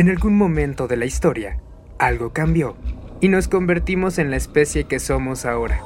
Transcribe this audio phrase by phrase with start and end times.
[0.00, 1.58] En algún momento de la historia,
[1.98, 2.74] algo cambió
[3.20, 5.82] y nos convertimos en la especie que somos ahora.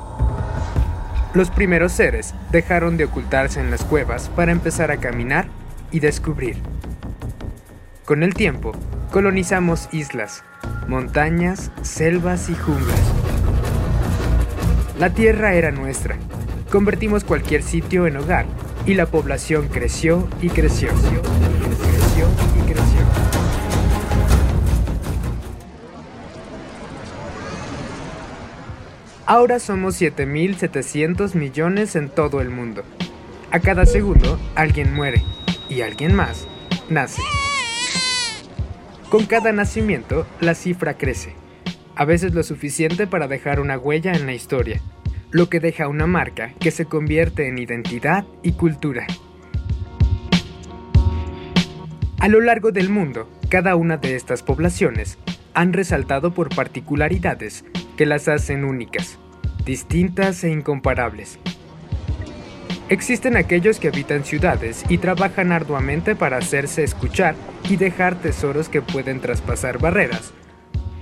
[1.34, 5.48] Los primeros seres dejaron de ocultarse en las cuevas para empezar a caminar
[5.90, 6.58] y descubrir.
[8.04, 8.70] Con el tiempo,
[9.10, 10.44] colonizamos islas,
[10.86, 13.02] montañas, selvas y junglas.
[14.96, 16.18] La tierra era nuestra.
[16.70, 18.46] Convertimos cualquier sitio en hogar
[18.86, 20.90] y la población creció y creció.
[29.26, 32.84] Ahora somos 7.700 millones en todo el mundo.
[33.50, 35.22] A cada segundo alguien muere
[35.70, 36.46] y alguien más
[36.90, 37.22] nace.
[39.08, 41.34] Con cada nacimiento la cifra crece,
[41.96, 44.82] a veces lo suficiente para dejar una huella en la historia,
[45.30, 49.06] lo que deja una marca que se convierte en identidad y cultura.
[52.18, 55.16] A lo largo del mundo, cada una de estas poblaciones
[55.54, 57.64] han resaltado por particularidades
[57.96, 59.18] que las hacen únicas,
[59.64, 61.38] distintas e incomparables.
[62.90, 67.34] Existen aquellos que habitan ciudades y trabajan arduamente para hacerse escuchar
[67.70, 70.32] y dejar tesoros que pueden traspasar barreras,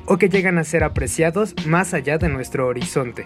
[0.07, 3.25] o que llegan a ser apreciados más allá de nuestro horizonte.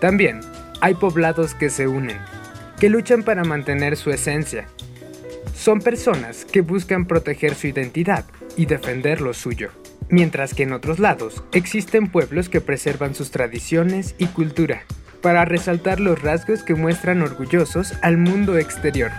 [0.00, 0.40] También
[0.80, 2.16] hay poblados que se unen,
[2.80, 4.66] que luchan para mantener su esencia.
[5.54, 8.24] Son personas que buscan proteger su identidad
[8.56, 9.70] y defender lo suyo.
[10.08, 14.82] Mientras que en otros lados existen pueblos que preservan sus tradiciones y cultura,
[15.22, 19.10] para resaltar los rasgos que muestran orgullosos al mundo exterior.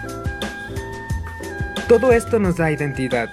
[1.88, 3.30] Todo esto nos da identidad,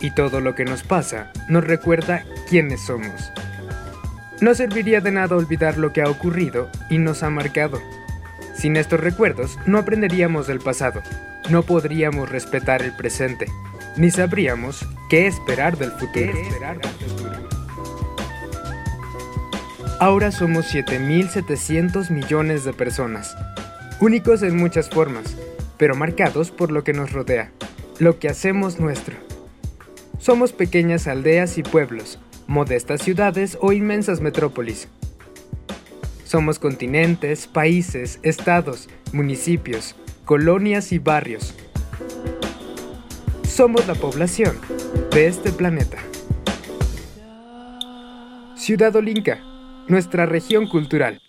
[0.00, 3.32] y todo lo que nos pasa nos recuerda quiénes somos.
[4.40, 7.80] No serviría de nada olvidar lo que ha ocurrido y nos ha marcado.
[8.54, 11.02] Sin estos recuerdos no aprenderíamos del pasado,
[11.50, 13.46] no podríamos respetar el presente,
[13.96, 16.32] ni sabríamos qué esperar del futuro.
[19.98, 23.36] Ahora somos 7.700 millones de personas,
[24.00, 25.36] únicos en muchas formas,
[25.76, 27.52] pero marcados por lo que nos rodea,
[27.98, 29.16] lo que hacemos nuestro.
[30.18, 34.88] Somos pequeñas aldeas y pueblos, modestas ciudades o inmensas metrópolis.
[36.24, 39.94] Somos continentes, países, estados, municipios,
[40.24, 41.54] colonias y barrios.
[43.46, 44.58] Somos la población
[45.10, 45.98] de este planeta.
[48.56, 49.40] Ciudad Olinca,
[49.88, 51.20] nuestra región cultural.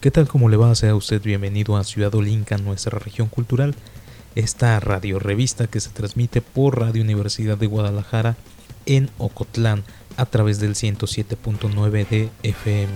[0.00, 0.28] ¿Qué tal?
[0.28, 0.74] ¿Cómo le va?
[0.74, 3.74] Sea usted bienvenido a Ciudad Olinca, nuestra región cultural,
[4.36, 8.36] esta radio revista que se transmite por Radio Universidad de Guadalajara
[8.86, 9.84] en Ocotlán
[10.16, 12.92] a través del 107.9 de FM.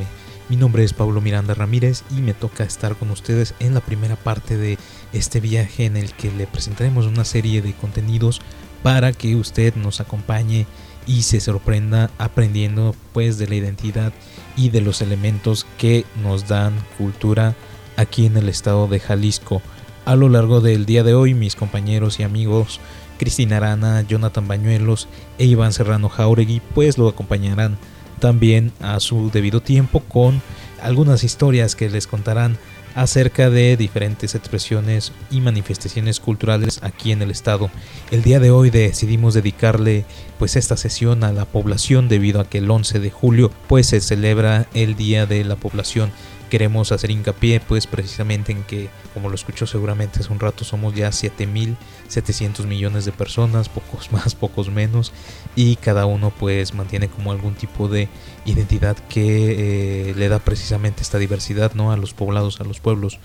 [0.48, 4.16] Mi nombre es Pablo Miranda Ramírez y me toca estar con ustedes en la primera
[4.16, 4.78] parte de
[5.12, 8.40] este viaje en el que le presentaremos una serie de contenidos
[8.82, 10.66] para que usted nos acompañe
[11.06, 14.12] y se sorprenda aprendiendo pues de la identidad
[14.56, 17.54] y de los elementos que nos dan cultura
[17.96, 19.62] aquí en el estado de Jalisco.
[20.04, 22.80] A lo largo del día de hoy mis compañeros y amigos
[23.20, 27.76] Cristina Arana, Jonathan Bañuelos e Iván Serrano Jauregui pues lo acompañarán
[28.18, 30.40] también a su debido tiempo con
[30.80, 32.56] algunas historias que les contarán
[32.94, 37.70] acerca de diferentes expresiones y manifestaciones culturales aquí en el estado.
[38.10, 40.04] El día de hoy decidimos dedicarle
[40.38, 44.00] pues esta sesión a la población debido a que el 11 de julio pues se
[44.00, 46.12] celebra el Día de la Población.
[46.48, 50.94] Queremos hacer hincapié pues precisamente en que como lo escuchó seguramente hace un rato somos
[50.94, 55.12] ya 7700 millones de personas, pocos más, pocos menos
[55.54, 58.08] y cada uno pues mantiene como algún tipo de
[58.44, 63.18] identidad que eh, le da precisamente esta diversidad no a los poblados a los pueblos.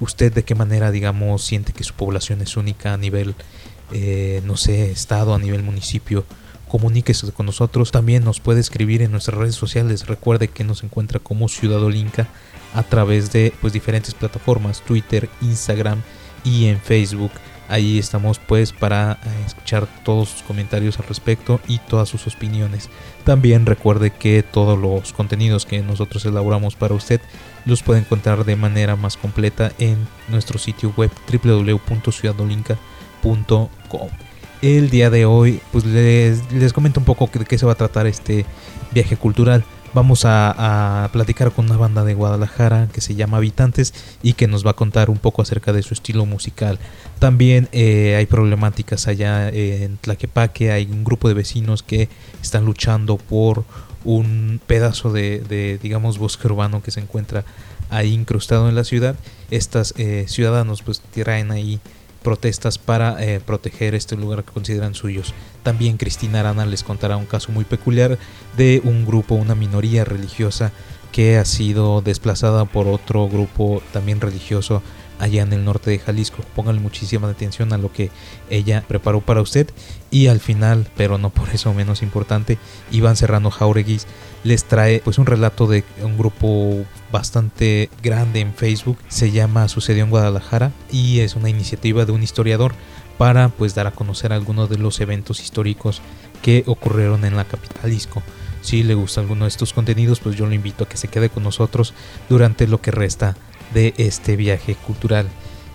[0.00, 3.34] Usted de qué manera digamos siente que su población es única a nivel
[3.92, 6.24] eh, no sé estado a nivel municipio
[6.74, 7.92] comuníquese con nosotros.
[7.92, 10.08] También nos puede escribir en nuestras redes sociales.
[10.08, 12.26] Recuerde que nos encuentra como Ciudad Olinca
[12.74, 16.02] a través de pues diferentes plataformas Twitter Instagram
[16.42, 17.30] y en Facebook
[17.68, 19.16] Ahí estamos pues para eh,
[19.46, 22.90] escuchar todos sus comentarios al respecto y todas sus opiniones.
[23.24, 27.20] También recuerde que todos los contenidos que nosotros elaboramos para usted
[27.64, 34.08] los puede encontrar de manera más completa en nuestro sitio web www.ciudadolinca.com.
[34.60, 37.76] El día de hoy pues les, les comento un poco de qué se va a
[37.76, 38.46] tratar este
[38.92, 39.64] viaje cultural.
[39.94, 43.94] Vamos a, platicar con una banda de Guadalajara que se llama Habitantes
[44.24, 46.80] y que nos va a contar un poco acerca de su estilo musical.
[47.20, 52.08] También eh, hay problemáticas allá en Tlaquepaque, hay un grupo de vecinos que
[52.42, 53.64] están luchando por
[54.04, 57.44] un pedazo de, digamos, bosque urbano que se encuentra
[57.88, 59.14] ahí incrustado en la ciudad.
[59.52, 61.78] Estos eh, ciudadanos pues traen ahí
[62.24, 65.32] protestas para eh, proteger este lugar que consideran suyos.
[65.62, 68.18] También Cristina Arana les contará un caso muy peculiar
[68.56, 70.72] de un grupo, una minoría religiosa
[71.12, 74.82] que ha sido desplazada por otro grupo también religioso
[75.18, 76.42] allá en el norte de Jalisco.
[76.54, 78.10] Pónganle muchísima atención a lo que
[78.50, 79.70] ella preparó para usted.
[80.10, 82.58] Y al final, pero no por eso menos importante,
[82.90, 84.06] Iván Serrano Jaureguis
[84.44, 88.98] les trae pues un relato de un grupo bastante grande en Facebook.
[89.08, 92.74] Se llama Sucedió en Guadalajara y es una iniciativa de un historiador
[93.18, 96.02] para pues dar a conocer algunos de los eventos históricos
[96.42, 98.22] que ocurrieron en la capital Jalisco.
[98.60, 101.28] Si le gusta alguno de estos contenidos, pues yo lo invito a que se quede
[101.28, 101.92] con nosotros
[102.28, 103.36] durante lo que resta
[103.72, 105.28] de este viaje cultural.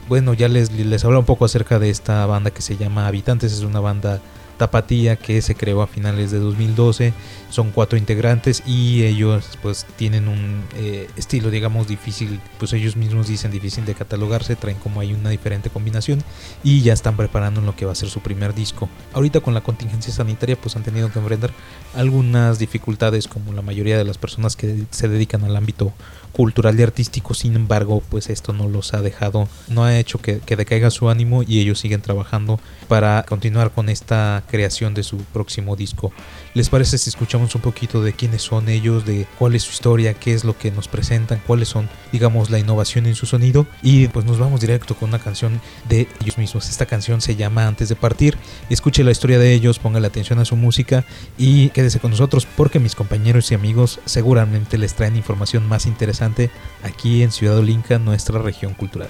[0.07, 3.53] Bueno, ya les, les hablo un poco acerca de esta banda que se llama Habitantes,
[3.53, 4.21] es una banda
[4.57, 7.13] tapatía que se creó a finales de 2012
[7.50, 12.40] son cuatro integrantes y ellos pues tienen un eh, estilo digamos difícil.
[12.57, 16.24] Pues ellos mismos dicen difícil de catalogarse traen como hay una diferente combinación
[16.63, 18.90] y ya están preparando lo que va a ser su primer disco.
[19.13, 21.51] Ahorita con la contingencia sanitaria pues han tenido que enfrentar
[21.96, 25.94] algunas dificultades como la mayoría de las personas que se dedican al ámbito
[26.31, 30.40] cultural y artístico, sin embargo, pues esto no los ha dejado, no ha hecho que,
[30.40, 35.18] que, decaiga su ánimo y ellos siguen trabajando para continuar con esta creación de su
[35.18, 36.12] próximo disco.
[36.56, 40.16] ¿Les parece si escuchamos un poquito de quiénes son ellos, de cuál es su historia,
[40.16, 43.68] qué es lo que nos presentan, cuáles son, digamos, la innovación en su sonido?
[43.84, 46.68] Y pues nos vamos directo con una canción de ellos mismos.
[46.68, 48.36] Esta canción se llama Antes de partir.
[48.72, 51.06] Escuche la historia de ellos, póngale atención a su música
[51.38, 56.50] y quédese con nosotros porque mis compañeros y amigos seguramente les traen información más interesante
[56.81, 59.10] aquí en Ciudad Olinca, nuestra región cultural.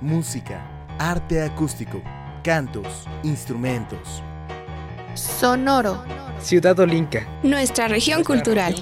[0.00, 0.66] Música,
[0.98, 2.02] arte acústico
[2.42, 4.22] cantos, instrumentos.
[5.14, 6.02] Sonoro.
[6.40, 7.26] Ciudad Olinca.
[7.42, 8.74] Nuestra región cultural.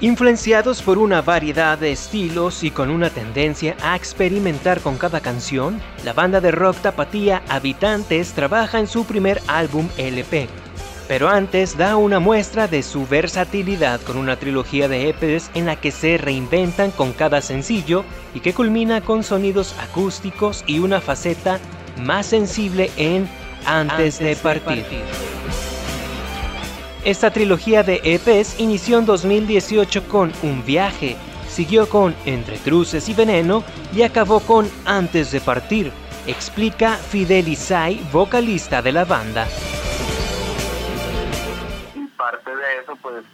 [0.00, 5.80] Influenciados por una variedad de estilos y con una tendencia a experimentar con cada canción,
[6.04, 10.48] la banda de rock tapatía Habitantes trabaja en su primer álbum LP,
[11.08, 15.76] pero antes da una muestra de su versatilidad con una trilogía de EPs en la
[15.76, 18.04] que se reinventan con cada sencillo
[18.34, 21.60] y que culmina con sonidos acústicos y una faceta
[22.02, 23.28] más sensible en
[23.64, 24.84] Antes, de, partir.
[27.04, 31.16] Esta trilogía de EPs inició en 2018 con Un viaje,
[31.48, 33.64] siguió con Entre cruces y veneno
[33.94, 35.90] y acabó con Antes de partir,
[36.28, 39.48] explica Fidel Isai, vocalista de la banda
[42.80, 43.24] eso, pues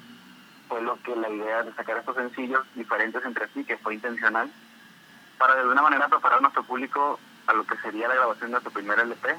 [0.69, 4.51] fue lo que la idea de sacar estos sencillos diferentes entre sí, que fue intencional,
[5.39, 8.53] para de alguna manera preparar a nuestro público a lo que sería la grabación de
[8.53, 9.37] nuestro primer LP,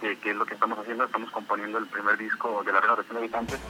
[0.00, 3.14] que, que es lo que estamos haciendo, estamos componiendo el primer disco de la Renovación
[3.14, 3.60] de Habitantes.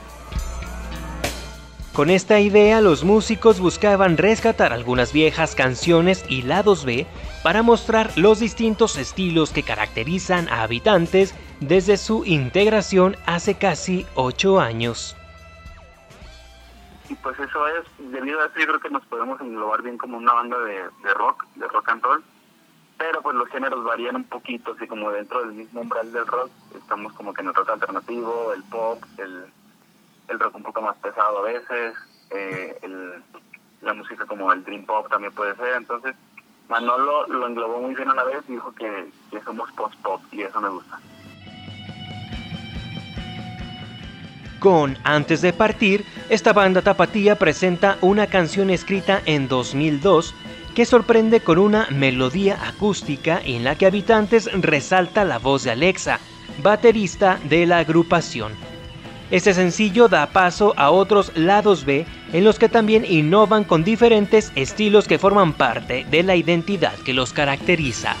[1.93, 7.07] Con esta idea, los músicos buscaban rescatar algunas viejas canciones y lados B
[7.43, 14.61] para mostrar los distintos estilos que caracterizan a Habitantes desde su integración hace casi ocho
[14.61, 15.15] años
[17.09, 20.17] y pues eso es, debido a eso yo creo que nos podemos englobar bien como
[20.17, 22.23] una banda de, rock, de rock and roll,
[22.97, 26.51] pero pues los géneros varían un poquito, así como dentro del mismo umbral del rock,
[26.75, 29.45] estamos como que en el rock alternativo, el pop, el,
[30.27, 31.95] el rock un poco más pesado a veces,
[32.29, 33.23] eh, el,
[33.81, 36.15] la música como el dream pop también puede ser, entonces
[36.69, 39.11] Manolo lo englobó muy bien a la vez y dijo que,
[39.43, 40.99] somos post-pop y eso me gusta.
[44.59, 50.35] Con Antes de Partir, esta banda tapatía presenta una canción escrita en 2002
[50.75, 56.19] que sorprende con una melodía acústica en la que Habitantes resalta la voz de Alexa,
[56.61, 58.51] baterista de la agrupación.
[59.31, 64.51] Este sencillo da paso a otros lados B en los que también innovan con diferentes
[64.55, 68.15] estilos que forman parte de la identidad que los caracteriza.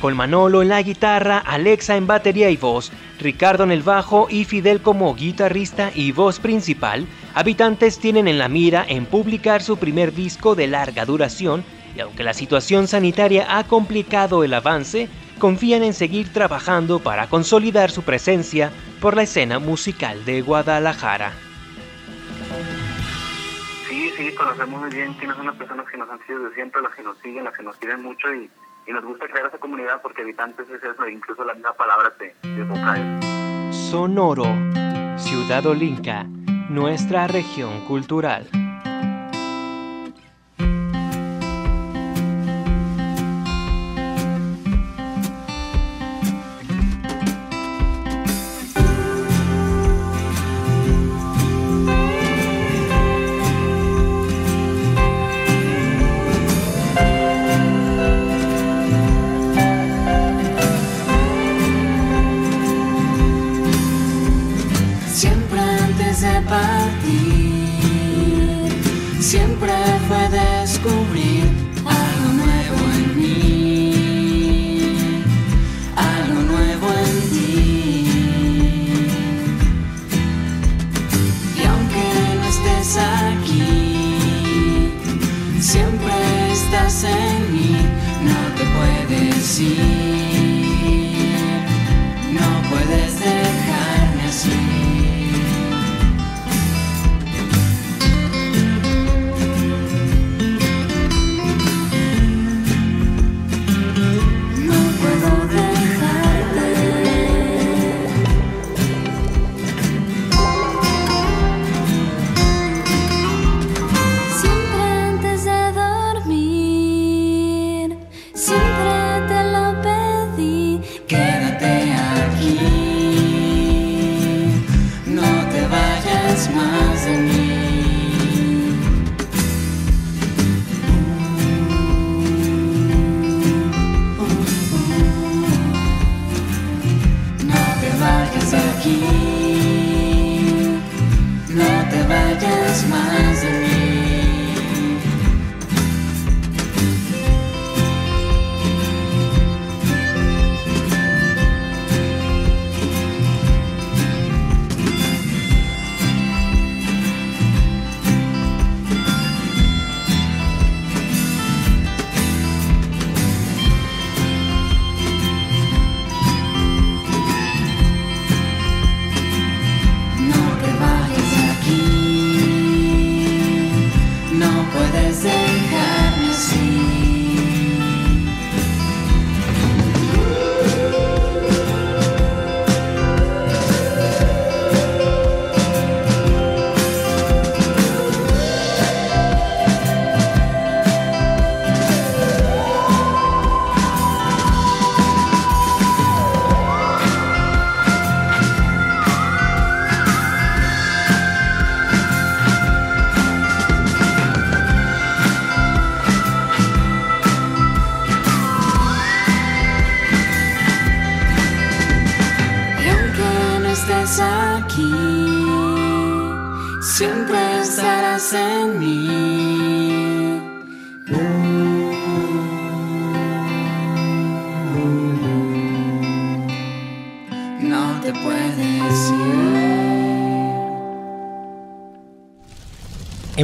[0.00, 2.90] con Manolo en la guitarra, Alexa en batería y voz,
[3.20, 8.48] Ricardo en el bajo y Fidel como guitarrista y voz principal, Habitantes tienen en la
[8.48, 11.62] mira en publicar su primer disco de larga duración
[11.94, 15.08] y aunque la situación sanitaria ha complicado el avance,
[15.38, 21.32] confían en seguir trabajando para consolidar su presencia por la escena musical de Guadalajara.
[23.88, 26.80] Sí, sí, conocemos muy bien quiénes son las personas que nos han sido de siempre,
[26.80, 28.48] las que nos siguen, las que nos quieren mucho y,
[28.92, 33.72] nos gusta crear esa comunidad porque habitantes es eso, incluso la misma palabra te, te
[33.72, 34.44] Sonoro,
[35.16, 36.24] Ciudad Olinca,
[36.68, 38.46] nuestra región cultural.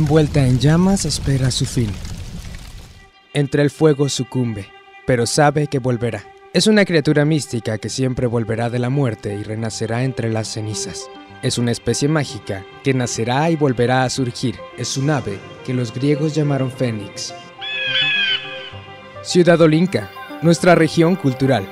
[0.07, 1.91] Envuelta en llamas espera su fin.
[3.35, 4.69] Entre el fuego sucumbe,
[5.05, 6.23] pero sabe que volverá.
[6.55, 11.11] Es una criatura mística que siempre volverá de la muerte y renacerá entre las cenizas.
[11.43, 14.55] Es una especie mágica que nacerá y volverá a surgir.
[14.79, 17.35] Es un ave que los griegos llamaron fénix.
[19.25, 21.67] Ciudad Olinca, nuestra región cultural.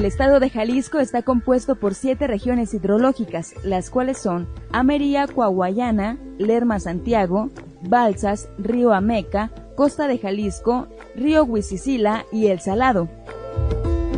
[0.00, 6.16] El estado de Jalisco está compuesto por siete regiones hidrológicas, las cuales son Ameria Coahuayana,
[6.38, 7.50] Lerma Santiago,
[7.82, 13.10] Balsas, Río Ameca, Costa de Jalisco, Río Huizicila y El Salado.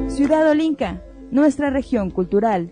[0.06, 2.70] Ciudad Olinca, nuestra región cultural.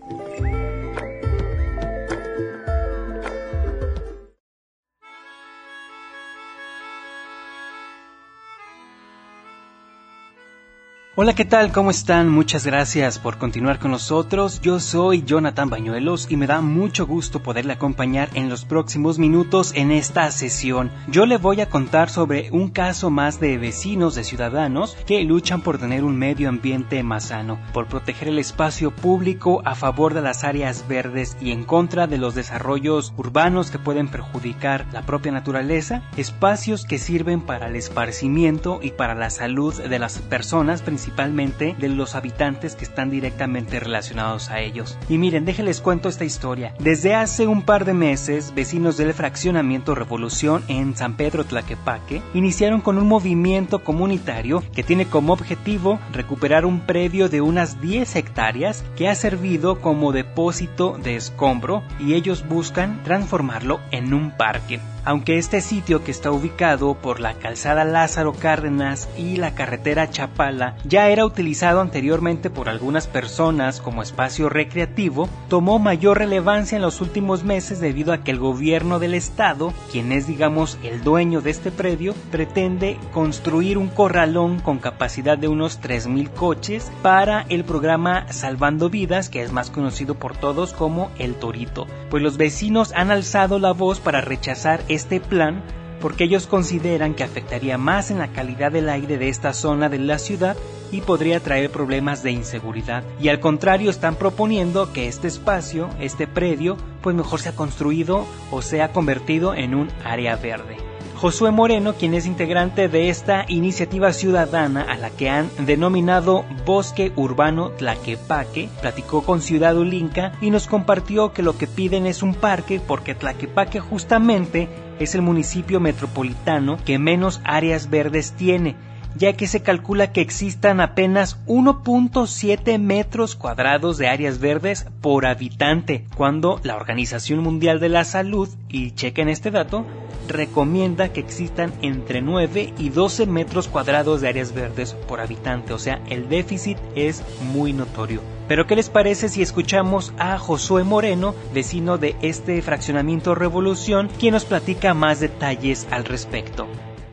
[11.23, 11.71] Hola, ¿qué tal?
[11.71, 12.29] ¿Cómo están?
[12.29, 14.59] Muchas gracias por continuar con nosotros.
[14.59, 19.71] Yo soy Jonathan Bañuelos y me da mucho gusto poderle acompañar en los próximos minutos
[19.75, 20.89] en esta sesión.
[21.09, 25.61] Yo le voy a contar sobre un caso más de vecinos, de ciudadanos que luchan
[25.61, 30.23] por tener un medio ambiente más sano, por proteger el espacio público a favor de
[30.23, 35.31] las áreas verdes y en contra de los desarrollos urbanos que pueden perjudicar la propia
[35.31, 41.75] naturaleza, espacios que sirven para el esparcimiento y para la salud de las personas, principalmente
[41.77, 44.97] de los habitantes que están directamente relacionados a ellos.
[45.09, 46.73] Y miren, déjenles cuento esta historia.
[46.79, 52.79] Desde hace un par de meses, vecinos del fraccionamiento Revolución en San Pedro Tlaquepaque iniciaron
[52.79, 58.85] con un movimiento comunitario que tiene como objetivo recuperar un predio de unas 10 hectáreas
[58.95, 64.79] que ha servido como depósito de escombro y ellos buscan transformarlo en un parque.
[65.03, 70.75] Aunque este sitio que está ubicado por la calzada Lázaro Cárdenas y la carretera Chapala
[70.83, 77.01] ya era utilizado anteriormente por algunas personas como espacio recreativo, tomó mayor relevancia en los
[77.01, 81.49] últimos meses debido a que el gobierno del estado, quien es digamos el dueño de
[81.49, 88.31] este predio, pretende construir un corralón con capacidad de unos 3.000 coches para el programa
[88.31, 91.87] Salvando Vidas, que es más conocido por todos como El Torito.
[92.11, 95.63] Pues los vecinos han alzado la voz para rechazar este plan
[96.01, 99.99] porque ellos consideran que afectaría más en la calidad del aire de esta zona de
[99.99, 100.57] la ciudad
[100.91, 103.03] y podría traer problemas de inseguridad.
[103.19, 108.61] Y al contrario están proponiendo que este espacio, este predio, pues mejor sea construido o
[108.61, 110.90] sea convertido en un área verde.
[111.21, 117.11] Josué Moreno, quien es integrante de esta iniciativa ciudadana a la que han denominado Bosque
[117.15, 122.33] Urbano Tlaquepaque, platicó con Ciudad Ulinca y nos compartió que lo que piden es un
[122.33, 128.75] parque porque Tlaquepaque justamente es el municipio metropolitano que menos áreas verdes tiene
[129.15, 136.05] ya que se calcula que existan apenas 1.7 metros cuadrados de áreas verdes por habitante,
[136.15, 139.85] cuando la Organización Mundial de la Salud, y chequen este dato,
[140.27, 145.79] recomienda que existan entre 9 y 12 metros cuadrados de áreas verdes por habitante, o
[145.79, 148.21] sea, el déficit es muy notorio.
[148.47, 154.33] Pero ¿qué les parece si escuchamos a Josué Moreno, vecino de este fraccionamiento Revolución, quien
[154.33, 156.67] nos platica más detalles al respecto?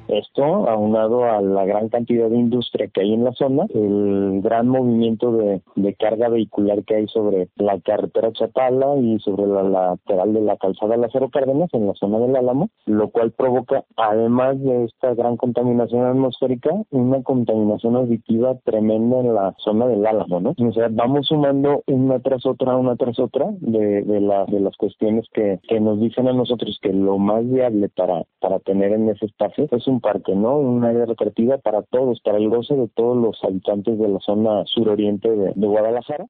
[0.08, 4.68] Esto, aunado a la gran cantidad de industria que hay en la zona, el gran
[4.68, 5.60] movimiento de,
[5.98, 10.96] carga vehicular que hay sobre la carretera Chapala y sobre la lateral de la calzada
[10.96, 16.04] Lázaro Cárdenas en la zona del Álamo, lo cual provoca, además de esta gran contaminación
[16.04, 20.54] atmosférica, una contaminación auditiva tremenda en la zona del Álamo, ¿no?
[20.58, 25.26] O sea, vamos sumando una tras otra, una tras otra de, de, de las cuestiones
[25.32, 29.26] que, que nos dicen a nosotros que lo más viable para, para tener en ese
[29.26, 30.58] espacio es un parque, ¿no?
[30.58, 34.64] Un área recreativa para todos, para el goce de todos los habitantes de la zona
[34.66, 36.26] suroriente de, de Guadalajara.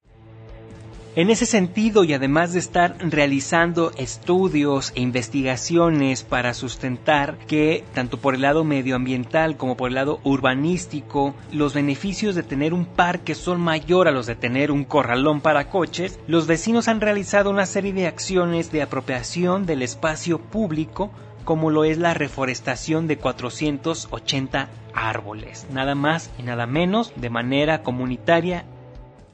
[1.19, 8.19] En ese sentido, y además de estar realizando estudios e investigaciones para sustentar que, tanto
[8.19, 13.35] por el lado medioambiental como por el lado urbanístico, los beneficios de tener un parque
[13.35, 17.67] son mayor a los de tener un corralón para coches, los vecinos han realizado una
[17.67, 21.11] serie de acciones de apropiación del espacio público
[21.49, 27.83] como lo es la reforestación de 480 árboles, nada más y nada menos, de manera
[27.83, 28.67] comunitaria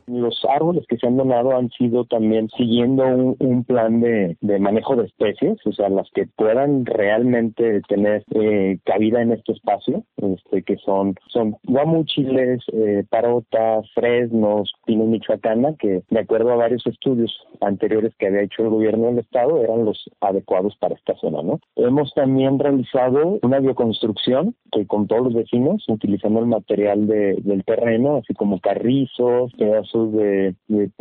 [0.06, 5.06] los árboles que se han donado han sido también siguiendo un, plan de, manejo de
[5.06, 10.76] especies, o sea, las que puedan realmente tener eh, cabida en este espacio, este, que
[10.78, 18.14] son, son guamuchiles, eh, parotas, fresnos, pino michoacana, que de acuerdo a varios estudios anteriores
[18.18, 21.60] que había hecho el gobierno del estado, eran los adecuados para esta zona, ¿no?
[21.76, 28.16] Hemos también realizado una bioconstrucción que con todos los vecinos, utilizando el material del terreno,
[28.16, 30.56] así como carrizos, pedazos de,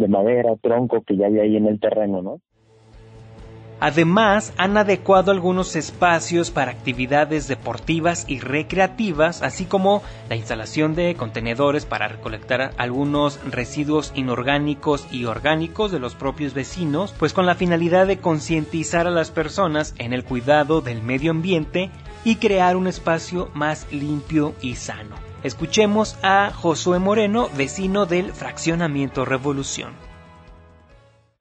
[0.08, 2.39] madera, tronco que ya hay ahí en el terreno, ¿no?
[3.79, 11.15] Además, han adecuado algunos espacios para actividades deportivas y recreativas, así como la instalación de
[11.15, 17.56] contenedores para recolectar algunos residuos inorgánicos y orgánicos de los propios vecinos, pues con la
[17.56, 21.89] finalidad de concientizar a las personas en el cuidado del medio ambiente
[22.23, 25.33] y crear un espacio más limpio y sano.
[25.43, 29.91] Escuchemos a Josué Moreno, vecino del Fraccionamiento Revolución.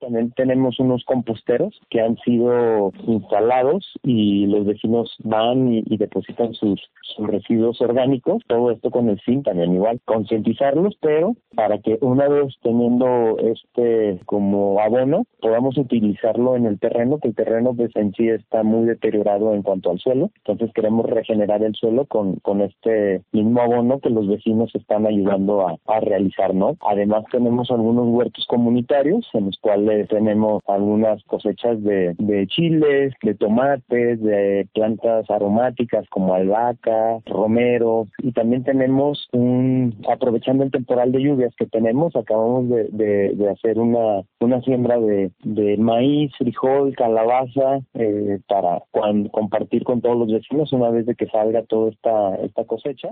[0.00, 6.80] También tenemos unos composteros que han sido instalados y los vecinos van y, depositan sus,
[7.18, 8.42] residuos orgánicos.
[8.46, 14.20] Todo esto con el fin también igual concientizarlos, pero para que una vez teniendo este
[14.26, 18.86] como abono podamos utilizarlo en el terreno, que el terreno pues en sí está muy
[18.86, 20.30] deteriorado en cuanto al suelo.
[20.38, 25.66] Entonces queremos regenerar el suelo con, con este mismo abono que los vecinos están ayudando
[25.66, 26.76] a, a realizar, ¿no?
[26.80, 33.34] Además tenemos algunos huertos comunitarios en los cuales tenemos algunas cosechas de, de chiles, de
[33.34, 41.22] tomates, de plantas aromáticas como albahaca, romero y también tenemos un, aprovechando el temporal de
[41.22, 48.38] lluvias que tenemos, acabamos de, hacer una, una siembra de, de maíz, frijol, calabaza eh,
[48.48, 48.82] para
[49.30, 53.08] compartir con todos los vecinos una vez de que salga toda esta, esta cosecha.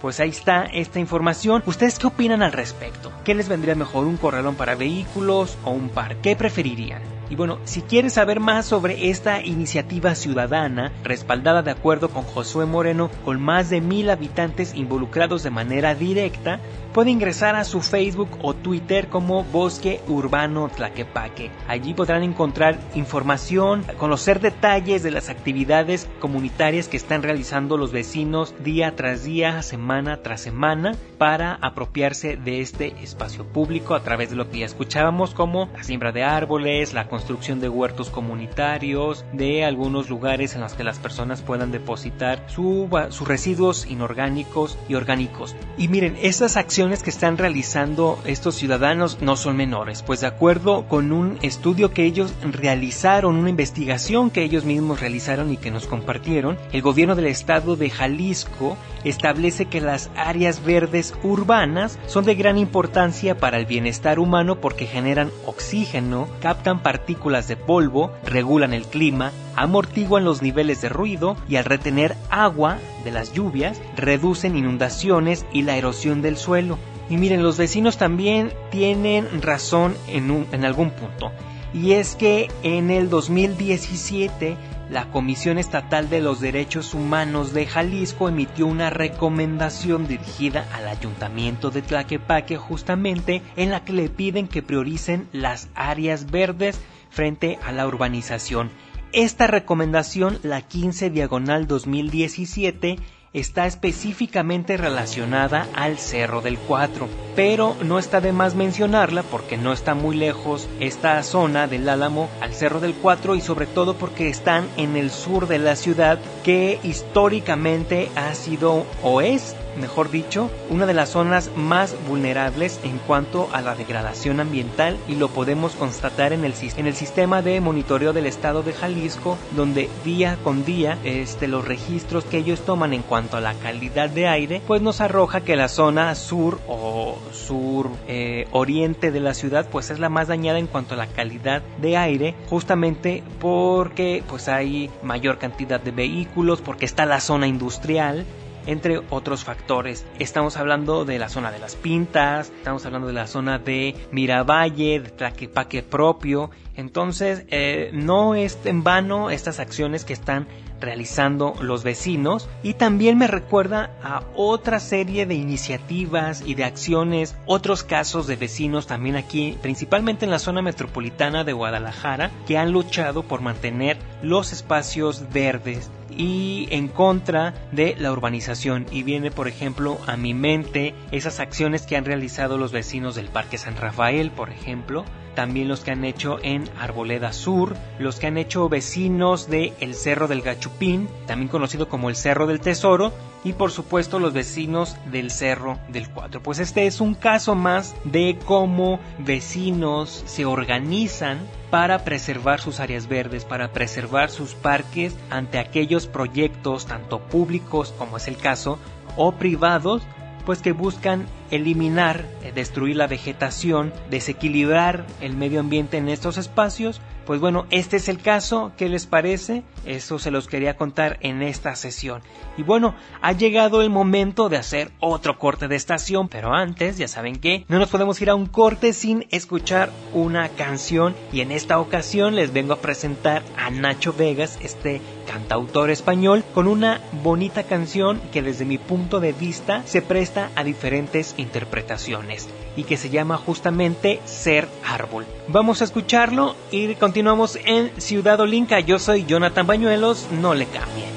[0.00, 1.62] Pues ahí está esta información.
[1.66, 3.10] ¿Ustedes qué opinan al respecto?
[3.24, 6.16] ¿Qué les vendría mejor, un corralón para vehículos o un par?
[6.22, 7.17] ¿Qué preferirían?
[7.30, 12.64] Y bueno, si quieres saber más sobre esta iniciativa ciudadana, respaldada de acuerdo con Josué
[12.64, 16.60] Moreno, con más de mil habitantes involucrados de manera directa,
[16.92, 21.50] puede ingresar a su Facebook o Twitter como Bosque Urbano Tlaquepaque.
[21.68, 28.54] Allí podrán encontrar información, conocer detalles de las actividades comunitarias que están realizando los vecinos
[28.64, 34.36] día tras día, semana tras semana, para apropiarse de este espacio público a través de
[34.36, 39.64] lo que ya escuchábamos como la siembra de árboles, la construcción de huertos comunitarios, de
[39.64, 45.56] algunos lugares en los que las personas puedan depositar sus residuos inorgánicos y orgánicos.
[45.76, 50.86] Y miren, estas acciones que están realizando estos ciudadanos no son menores, pues de acuerdo
[50.86, 55.88] con un estudio que ellos realizaron, una investigación que ellos mismos realizaron y que nos
[55.88, 62.36] compartieron, el gobierno del estado de Jalisco establece que las áreas verdes urbanas son de
[62.36, 68.74] gran importancia para el bienestar humano porque generan oxígeno, captan partículas partículas de polvo, regulan
[68.74, 74.58] el clima, amortiguan los niveles de ruido y al retener agua de las lluvias reducen
[74.58, 76.78] inundaciones y la erosión del suelo.
[77.08, 81.32] Y miren, los vecinos también tienen razón en, en algún punto.
[81.72, 84.58] Y es que en el 2017
[84.90, 91.70] la Comisión Estatal de los Derechos Humanos de Jalisco emitió una recomendación dirigida al Ayuntamiento
[91.70, 97.72] de Tlaquepaque justamente en la que le piden que prioricen las áreas verdes frente a
[97.72, 98.70] la urbanización.
[99.12, 102.98] Esta recomendación, la 15 diagonal 2017,
[103.32, 109.72] está específicamente relacionada al Cerro del Cuatro, pero no está de más mencionarla porque no
[109.72, 114.28] está muy lejos esta zona del Álamo al Cerro del Cuatro y sobre todo porque
[114.28, 120.50] están en el sur de la ciudad que históricamente ha sido o es mejor dicho,
[120.70, 125.72] una de las zonas más vulnerables en cuanto a la degradación ambiental y lo podemos
[125.72, 130.64] constatar en el, en el sistema de monitoreo del estado de Jalisco, donde día con
[130.64, 134.82] día este, los registros que ellos toman en cuanto a la calidad de aire, pues
[134.82, 139.98] nos arroja que la zona sur o sur eh, oriente de la ciudad pues es
[139.98, 145.38] la más dañada en cuanto a la calidad de aire, justamente porque pues hay mayor
[145.38, 148.24] cantidad de vehículos, porque está la zona industrial,
[148.68, 150.04] entre otros factores.
[150.18, 155.00] Estamos hablando de la zona de las Pintas, estamos hablando de la zona de Miravalle,
[155.00, 156.50] de Tlaquepaque propio.
[156.76, 160.46] Entonces, eh, no es en vano estas acciones que están
[160.80, 167.36] realizando los vecinos y también me recuerda a otra serie de iniciativas y de acciones,
[167.46, 172.70] otros casos de vecinos también aquí, principalmente en la zona metropolitana de Guadalajara, que han
[172.70, 178.84] luchado por mantener los espacios verdes y en contra de la urbanización.
[178.90, 183.28] Y viene, por ejemplo, a mi mente esas acciones que han realizado los vecinos del
[183.28, 188.26] Parque San Rafael, por ejemplo, también los que han hecho en Arboleda Sur, los que
[188.26, 193.12] han hecho vecinos de el Cerro del Gachupín, también conocido como el Cerro del Tesoro,
[193.44, 196.42] y por supuesto los vecinos del Cerro del Cuatro.
[196.42, 201.38] Pues este es un caso más de cómo vecinos se organizan
[201.70, 208.16] para preservar sus áreas verdes, para preservar sus parques ante aquellos proyectos tanto públicos como
[208.16, 208.78] es el caso
[209.16, 210.02] o privados
[210.46, 217.02] pues que buscan eliminar, eh, destruir la vegetación, desequilibrar el medio ambiente en estos espacios
[217.28, 219.62] Pues bueno, este es el caso, ¿qué les parece?
[219.84, 222.22] Eso se los quería contar en esta sesión.
[222.56, 227.06] Y bueno, ha llegado el momento de hacer otro corte de estación, pero antes, ya
[227.06, 231.52] saben que no nos podemos ir a un corte sin escuchar una canción y en
[231.52, 237.64] esta ocasión les vengo a presentar a Nacho Vegas, este cantautor español, con una bonita
[237.64, 243.10] canción que desde mi punto de vista se presta a diferentes interpretaciones y que se
[243.10, 245.26] llama justamente Ser Árbol.
[245.48, 247.17] Vamos a escucharlo y continuamos
[247.64, 248.80] en Ciudad Olinca.
[248.80, 251.08] Yo soy Jonathan Bañuelos, no le cambien.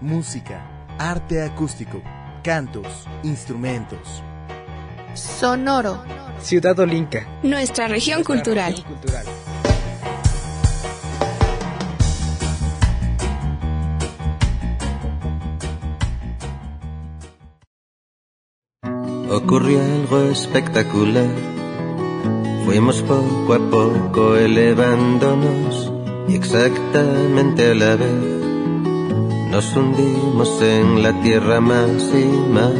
[0.00, 2.02] Música, arte acústico,
[2.42, 4.22] cantos, instrumentos.
[5.14, 6.02] Sonoro.
[6.40, 7.26] Ciudad Olinca.
[7.42, 8.74] Nuestra región cultural.
[19.42, 21.30] Ocurrió algo espectacular.
[22.64, 25.92] Fuimos poco a poco elevándonos
[26.28, 28.40] y exactamente a la vez
[29.50, 32.74] nos hundimos en la tierra más y más.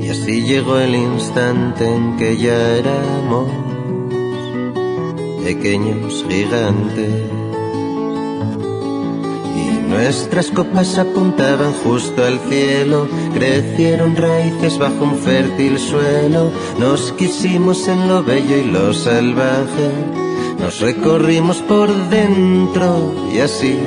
[0.00, 3.50] Y así llegó el instante en que ya éramos
[5.44, 7.45] pequeños gigantes.
[9.96, 18.06] Nuestras copas apuntaban justo al cielo, crecieron raíces bajo un fértil suelo, nos quisimos en
[18.06, 19.90] lo bello y lo salvaje,
[20.60, 23.78] nos recorrimos por dentro y así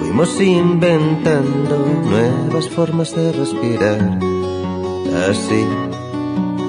[0.00, 4.18] fuimos inventando nuevas formas de respirar.
[5.28, 5.66] Así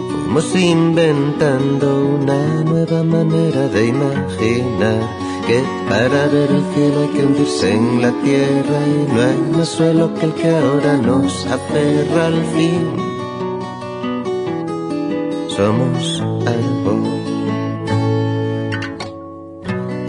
[0.09, 7.73] fuimos inventando una nueva manera de imaginar que para ver el cielo hay que hundirse
[7.73, 12.45] en la tierra y no hay más suelo que el que ahora nos aferra al
[12.53, 12.97] fin.
[15.47, 16.93] Somos algo.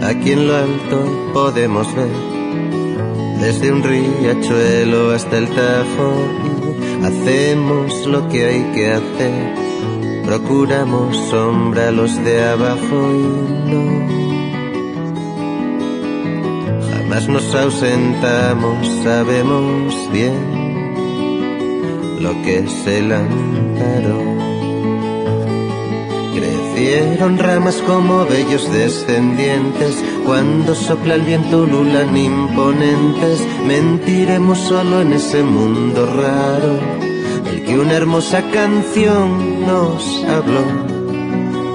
[0.01, 2.35] Aquí en lo alto podemos ver
[3.39, 6.13] desde un riachuelo hasta el Tajo
[7.03, 9.55] hacemos lo que hay que hacer.
[10.25, 14.14] Procuramos sombra a los de abajo y no
[17.07, 20.33] Jamás nos ausentamos, sabemos bien
[22.19, 24.23] lo que es el amparo.
[26.33, 35.43] Crecieron ramas como bellos descendientes, cuando sopla el viento ululan imponentes, mentiremos solo en ese
[35.43, 36.79] mundo raro,
[37.51, 40.65] el que una hermosa canción nos habló,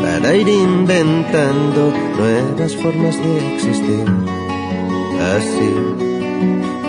[0.00, 4.39] para ir inventando nuevas formas de existir
[5.20, 6.11] así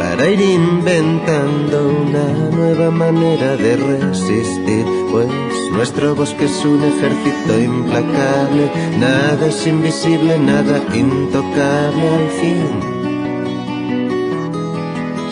[0.01, 5.27] para ir inventando una nueva manera de resistir, pues
[5.71, 12.69] nuestro bosque es un ejército implacable, nada es invisible, nada intocable al fin.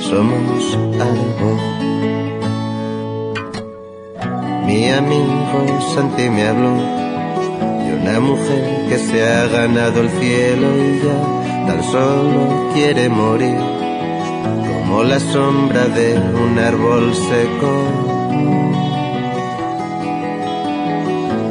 [0.01, 0.77] Somos
[1.09, 1.57] algo.
[4.65, 6.75] Mi amigo Santi me habló
[7.83, 11.38] de una mujer que se ha ganado el cielo y ya
[11.69, 13.59] tan solo quiere morir,
[14.67, 17.71] como la sombra de un árbol seco.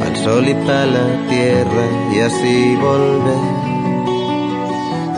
[0.04, 3.44] Al sol y para la tierra y así volver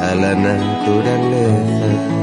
[0.08, 2.19] a la naturaleza.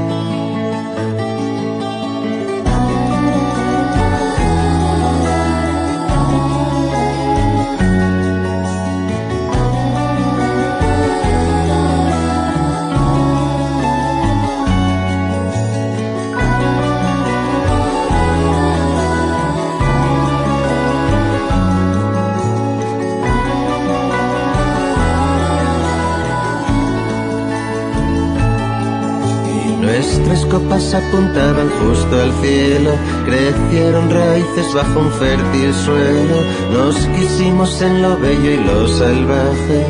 [30.78, 32.92] Apuntaban justo al cielo,
[33.26, 36.36] crecieron raíces bajo un fértil suelo,
[36.72, 39.86] nos quisimos en lo bello y lo salvaje,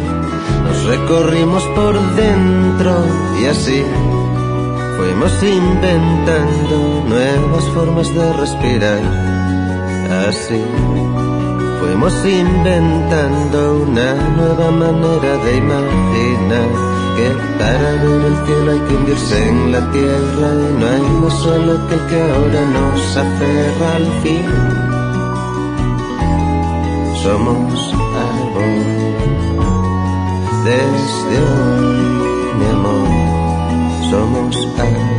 [0.65, 3.05] nos recorrimos por dentro
[3.41, 3.85] y así
[4.97, 9.03] fuimos inventando nuevas formas de respirar,
[10.27, 10.61] así
[11.81, 16.69] fuimos inventando una nueva manera de imaginar
[17.17, 21.35] que para ver el cielo hay que hundirse en la tierra y no hay más
[21.41, 24.47] solo que el que ahora nos aferra al fin.
[27.23, 27.95] Somos
[28.27, 29.09] algo
[30.65, 31.97] desde hoy,
[32.59, 35.18] mi amor, somos algo.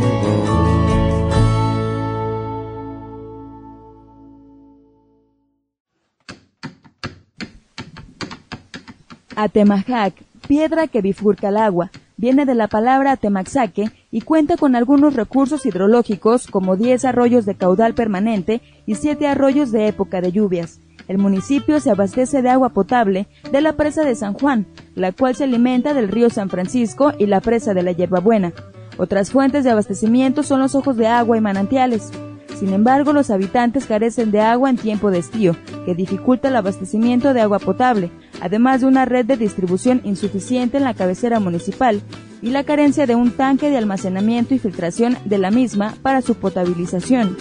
[9.42, 10.14] Atemajac,
[10.46, 15.64] piedra que bifurca el agua, viene de la palabra Atemaxaque y cuenta con algunos recursos
[15.64, 20.80] hidrológicos como 10 arroyos de caudal permanente y 7 arroyos de época de lluvias.
[21.08, 25.34] El municipio se abastece de agua potable de la presa de San Juan, la cual
[25.34, 28.52] se alimenta del río San Francisco y la presa de la Hierbabuena.
[28.98, 32.12] Otras fuentes de abastecimiento son los ojos de agua y manantiales.
[32.58, 37.32] Sin embargo, los habitantes carecen de agua en tiempo de estío, que dificulta el abastecimiento
[37.32, 38.10] de agua potable,
[38.40, 42.02] además de una red de distribución insuficiente en la cabecera municipal
[42.42, 46.34] y la carencia de un tanque de almacenamiento y filtración de la misma para su
[46.34, 47.36] potabilización.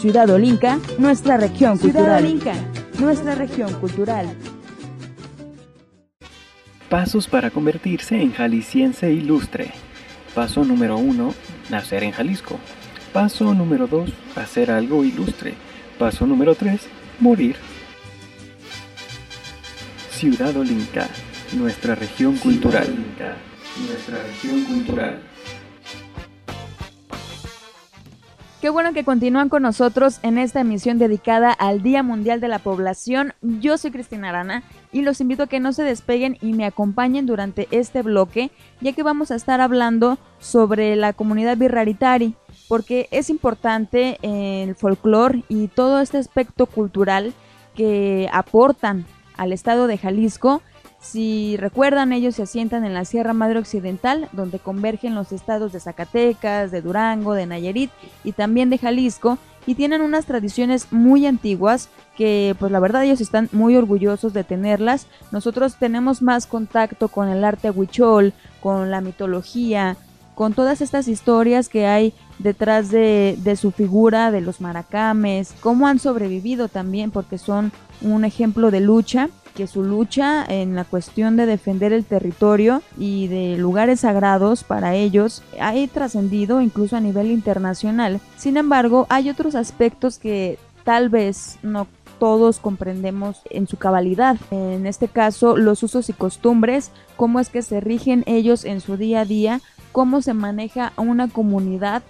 [0.00, 2.26] Ciudad Olinca, nuestra región cultural.
[2.26, 2.56] Ciudad
[2.98, 4.26] nuestra región cultural.
[6.88, 9.72] Pasos para convertirse en jalisciense ilustre.
[10.34, 11.34] Paso número 1.
[11.70, 12.58] Nacer en Jalisco.
[13.12, 14.10] Paso número 2.
[14.36, 15.52] Hacer algo ilustre.
[15.98, 16.80] Paso número 3.
[17.20, 17.56] Morir.
[20.10, 21.08] Ciudad Olinca,
[21.54, 22.86] nuestra región cultural.
[23.86, 25.18] nuestra región cultural.
[28.62, 32.60] Qué bueno que continúan con nosotros en esta emisión dedicada al Día Mundial de la
[32.60, 33.34] Población.
[33.42, 37.26] Yo soy Cristina Arana y los invito a que no se despeguen y me acompañen
[37.26, 42.36] durante este bloque, ya que vamos a estar hablando sobre la comunidad birraritari,
[42.72, 47.34] porque es importante el folclore y todo este aspecto cultural
[47.74, 49.04] que aportan
[49.36, 50.62] al estado de Jalisco
[50.98, 55.80] si recuerdan, ellos se asientan en la Sierra Madre Occidental, donde convergen los estados de
[55.80, 57.90] Zacatecas, de Durango, de Nayarit
[58.24, 63.20] y también de Jalisco, y tienen unas tradiciones muy antiguas que pues la verdad ellos
[63.20, 65.08] están muy orgullosos de tenerlas.
[65.30, 68.32] Nosotros tenemos más contacto con el arte huichol,
[68.62, 69.98] con la mitología,
[70.34, 75.86] con todas estas historias que hay detrás de, de, su figura, de los maracames, cómo
[75.86, 81.36] han sobrevivido también, porque son un ejemplo de lucha que su lucha en la cuestión
[81.36, 87.30] de defender el territorio y de lugares sagrados para ellos ha trascendido incluso a nivel
[87.30, 88.20] internacional.
[88.36, 91.86] Sin embargo, hay otros aspectos que tal vez no
[92.18, 94.36] todos comprendemos en su cabalidad.
[94.50, 98.96] En este caso, los usos y costumbres, cómo es que se rigen ellos en su
[98.96, 102.02] día a día, cómo se maneja una comunidad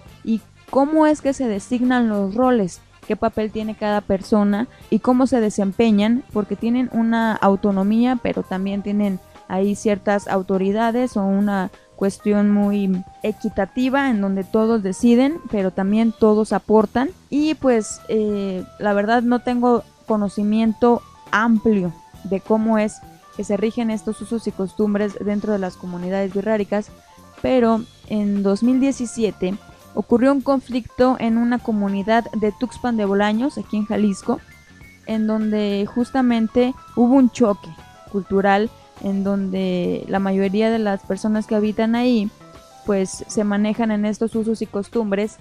[0.73, 5.39] cómo es que se designan los roles qué papel tiene cada persona y cómo se
[5.39, 13.03] desempeñan, porque tienen una autonomía, pero también tienen ahí ciertas autoridades o una cuestión muy
[13.21, 17.11] equitativa en donde todos deciden, pero también todos aportan.
[17.29, 22.97] Y pues eh, la verdad no tengo conocimiento amplio de cómo es
[23.37, 26.89] que se rigen estos usos y costumbres dentro de las comunidades birráricas,
[27.43, 29.53] pero en 2017
[29.95, 34.39] ocurrió un conflicto en una comunidad de Tuxpan de Bolaños, aquí en Jalisco,
[35.05, 37.69] en donde justamente hubo un choque
[38.11, 38.69] cultural
[39.01, 42.29] en donde la mayoría de las personas que habitan ahí
[42.85, 45.37] pues se manejan en estos usos y costumbres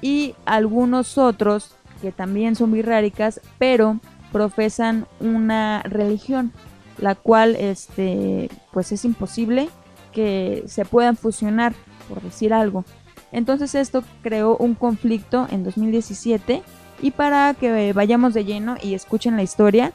[0.00, 4.00] y algunos otros que también son birráricas pero
[4.32, 6.52] profesan una religión
[6.98, 9.68] la cual este pues es imposible
[10.12, 11.74] que se puedan fusionar
[12.08, 12.84] por decir algo
[13.34, 16.62] entonces esto creó un conflicto en 2017
[17.02, 19.92] y para que vayamos de lleno y escuchen la historia,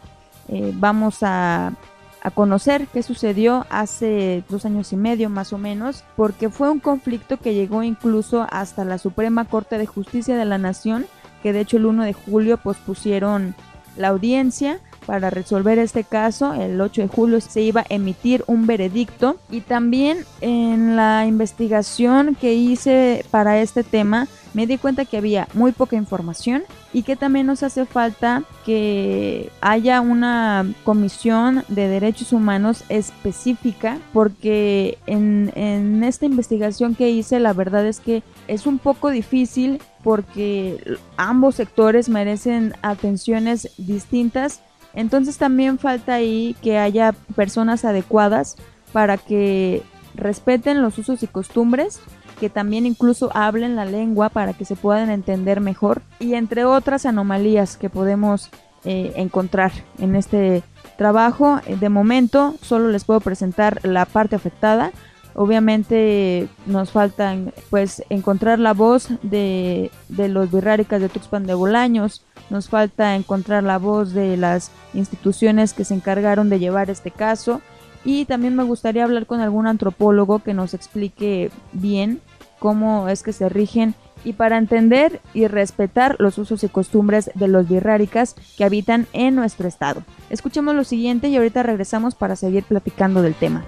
[0.49, 1.73] eh, vamos a,
[2.21, 6.80] a, conocer qué sucedió hace dos años y medio más o menos, porque fue un
[6.80, 11.06] conflicto que llegó incluso hasta la Suprema Corte de Justicia de la Nación,
[11.41, 13.56] que de hecho el 1 de julio pospusieron
[13.95, 16.53] la audiencia para resolver este caso.
[16.53, 22.35] El 8 de julio se iba a emitir un veredicto y también en la investigación
[22.35, 27.15] que hice para este tema me di cuenta que había muy poca información y que
[27.15, 36.03] también nos hace falta que haya una comisión de derechos humanos específica porque en, en
[36.03, 42.09] esta investigación que hice la verdad es que es un poco difícil porque ambos sectores
[42.09, 44.62] merecen atenciones distintas
[44.93, 48.58] entonces también falta ahí que haya personas adecuadas
[48.91, 49.84] para que
[50.15, 51.99] respeten los usos y costumbres,
[52.39, 57.06] que también incluso hablen la lengua para que se puedan entender mejor y entre otras
[57.06, 58.49] anomalías que podemos
[58.86, 60.63] eh, encontrar en este
[60.97, 61.60] trabajo.
[61.67, 64.91] De momento solo les puedo presentar la parte afectada.
[65.41, 72.25] Obviamente nos faltan pues encontrar la voz de, de los birráricas de Tuxpan de Bolaños,
[72.49, 77.62] nos falta encontrar la voz de las instituciones que se encargaron de llevar este caso
[78.04, 82.19] y también me gustaría hablar con algún antropólogo que nos explique bien
[82.60, 87.47] cómo es que se rigen y para entender y respetar los usos y costumbres de
[87.47, 90.04] los birráricas que habitan en nuestro estado.
[90.30, 93.63] Escuchemos lo siguiente y ahorita regresamos para seguir platicando del tema.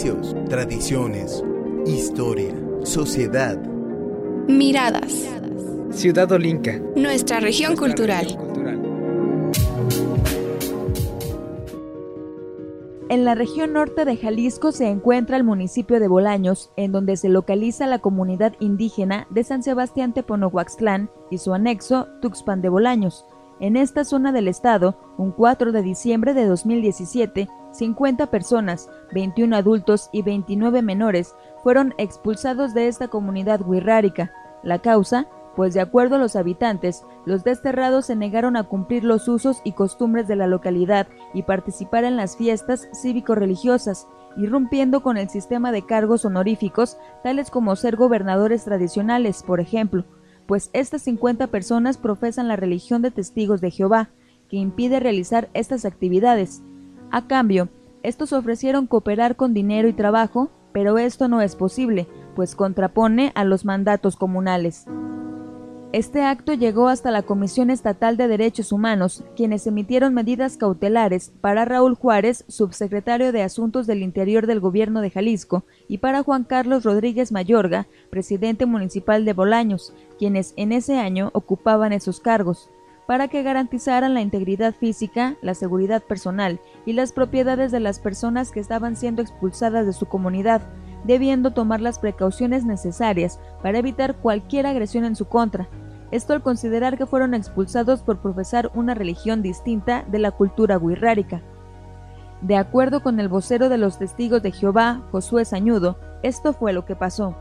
[0.00, 1.44] Oficios, tradiciones,
[1.84, 3.58] historia, sociedad.
[4.48, 5.28] Miradas.
[5.90, 6.80] Ciudad Olinca.
[6.96, 8.26] Nuestra región cultural.
[13.10, 17.28] En la región norte de Jalisco se encuentra el municipio de Bolaños, en donde se
[17.28, 23.26] localiza la comunidad indígena de San Sebastián Teponohuaxtlán y su anexo Tuxpan de Bolaños.
[23.60, 30.08] En esta zona del estado, un 4 de diciembre de 2017, 50 personas, 21 adultos
[30.12, 34.32] y 29 menores, fueron expulsados de esta comunidad wixárika.
[34.62, 39.28] La causa, pues de acuerdo a los habitantes, los desterrados se negaron a cumplir los
[39.28, 44.08] usos y costumbres de la localidad y participar en las fiestas cívico-religiosas,
[44.38, 50.06] irrumpiendo con el sistema de cargos honoríficos, tales como ser gobernadores tradicionales, por ejemplo,
[50.50, 54.08] pues estas 50 personas profesan la religión de testigos de Jehová,
[54.48, 56.60] que impide realizar estas actividades.
[57.12, 57.68] A cambio,
[58.02, 63.44] estos ofrecieron cooperar con dinero y trabajo, pero esto no es posible, pues contrapone a
[63.44, 64.86] los mandatos comunales.
[65.92, 71.64] Este acto llegó hasta la Comisión Estatal de Derechos Humanos, quienes emitieron medidas cautelares para
[71.64, 76.84] Raúl Juárez, subsecretario de Asuntos del Interior del Gobierno de Jalisco, y para Juan Carlos
[76.84, 82.70] Rodríguez Mayorga, presidente municipal de Bolaños, quienes en ese año ocupaban esos cargos,
[83.08, 88.52] para que garantizaran la integridad física, la seguridad personal y las propiedades de las personas
[88.52, 90.62] que estaban siendo expulsadas de su comunidad,
[91.04, 95.68] debiendo tomar las precauciones necesarias para evitar cualquier agresión en su contra.
[96.10, 101.42] Esto al considerar que fueron expulsados por profesar una religión distinta de la cultura wixárika.
[102.42, 106.84] De acuerdo con el vocero de los testigos de Jehová, Josué Sañudo, esto fue lo
[106.84, 107.36] que pasó.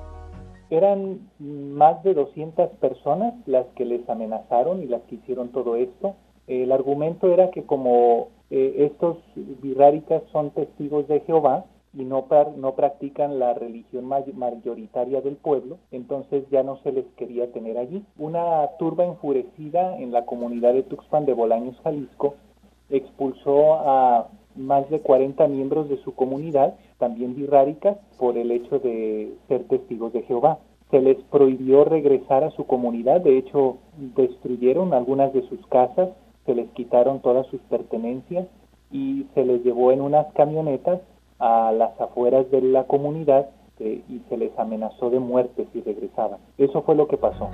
[0.69, 6.15] Eran más de 200 personas las que les amenazaron y las que hicieron todo esto.
[6.47, 12.27] El argumento era que como eh, estos birráricas son testigos de Jehová, y no,
[12.57, 18.03] no practican la religión mayoritaria del pueblo, entonces ya no se les quería tener allí.
[18.17, 22.35] Una turba enfurecida en la comunidad de Tuxpan de Bolaños, Jalisco,
[22.89, 29.33] expulsó a más de 40 miembros de su comunidad, también birráricas, por el hecho de
[29.47, 30.59] ser testigos de Jehová.
[30.91, 33.77] Se les prohibió regresar a su comunidad, de hecho
[34.15, 36.09] destruyeron algunas de sus casas,
[36.45, 38.47] se les quitaron todas sus pertenencias
[38.91, 40.99] y se les llevó en unas camionetas
[41.39, 46.39] a las afueras de la comunidad eh, y se les amenazó de muerte si regresaban.
[46.57, 47.49] Eso fue lo que pasó.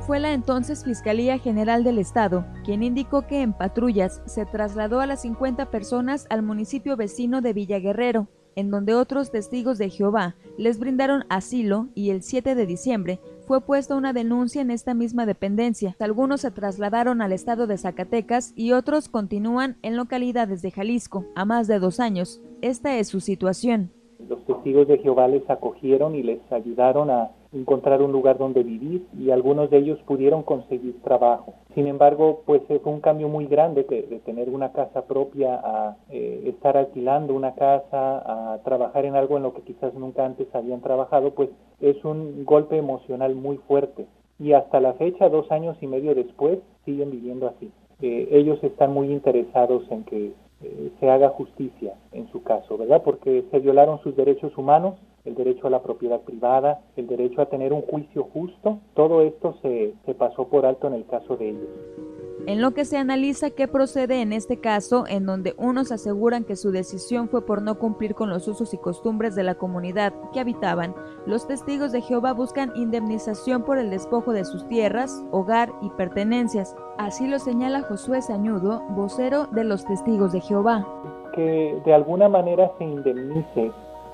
[0.00, 5.06] Fue la entonces Fiscalía General del Estado quien indicó que en patrullas se trasladó a
[5.06, 8.26] las 50 personas al municipio vecino de Villaguerrero,
[8.56, 13.60] en donde otros testigos de Jehová les brindaron asilo y el 7 de diciembre fue
[13.60, 15.94] puesta una denuncia en esta misma dependencia.
[16.00, 21.44] Algunos se trasladaron al estado de Zacatecas y otros continúan en localidades de Jalisco a
[21.44, 22.40] más de dos años.
[22.60, 23.90] Esta es su situación.
[24.28, 29.06] Los testigos de Jehová les acogieron y les ayudaron a encontrar un lugar donde vivir
[29.16, 31.54] y algunos de ellos pudieron conseguir trabajo.
[31.76, 36.42] Sin embargo, pues fue un cambio muy grande de, tener una casa propia a eh,
[36.46, 40.80] estar alquilando una casa, a trabajar en algo en lo que quizás nunca antes habían
[40.80, 41.50] trabajado, pues
[41.80, 44.06] es un golpe emocional muy fuerte.
[44.40, 47.70] Y hasta la fecha, dos años y medio después, siguen viviendo así.
[48.00, 50.32] Eh, ellos están muy interesados en que
[50.62, 53.02] eh, se haga justicia en su caso, ¿verdad?
[53.04, 57.46] Porque se violaron sus derechos humanos, el derecho a la propiedad privada, el derecho a
[57.46, 61.50] tener un juicio justo, todo esto se, se pasó por alto en el caso de
[61.50, 62.17] ellos
[62.48, 66.56] en lo que se analiza qué procede en este caso, en donde unos aseguran que
[66.56, 70.40] su decisión fue por no cumplir con los usos y costumbres de la comunidad que
[70.40, 70.94] habitaban,
[71.26, 76.74] los testigos de Jehová buscan indemnización por el despojo de sus tierras, hogar y pertenencias.
[76.96, 80.86] Así lo señala Josué Sañudo, vocero de los testigos de Jehová.
[81.34, 83.72] Que de alguna manera se indemnice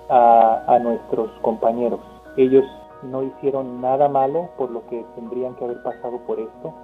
[0.09, 2.01] a, a nuestros compañeros.
[2.37, 2.64] Ellos
[3.05, 6.74] no hicieron nada malo por lo que tendrían que haber pasado por esto.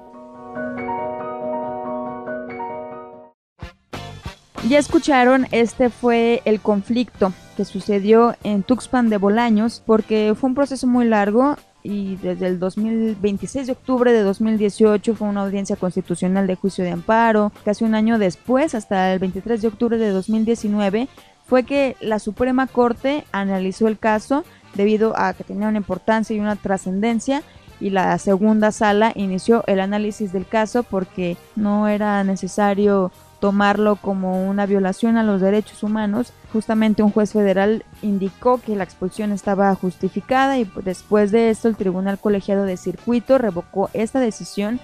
[4.69, 10.55] Ya escucharon, este fue el conflicto que sucedió en Tuxpan de Bolaños porque fue un
[10.55, 16.47] proceso muy largo y desde el 2026 de octubre de 2018 fue una audiencia constitucional
[16.47, 17.53] de juicio de amparo.
[17.65, 21.09] Casi un año después, hasta el 23 de octubre de 2019,
[21.47, 24.45] fue que la Suprema Corte analizó el caso
[24.75, 27.43] debido a que tenía una importancia y una trascendencia
[27.81, 33.11] y la segunda sala inició el análisis del caso porque no era necesario
[33.41, 38.85] tomarlo como una violación a los derechos humanos, justamente un juez federal indicó que la
[38.85, 44.79] expulsión estaba justificada y después de esto el Tribunal Colegiado de Circuito revocó esta decisión.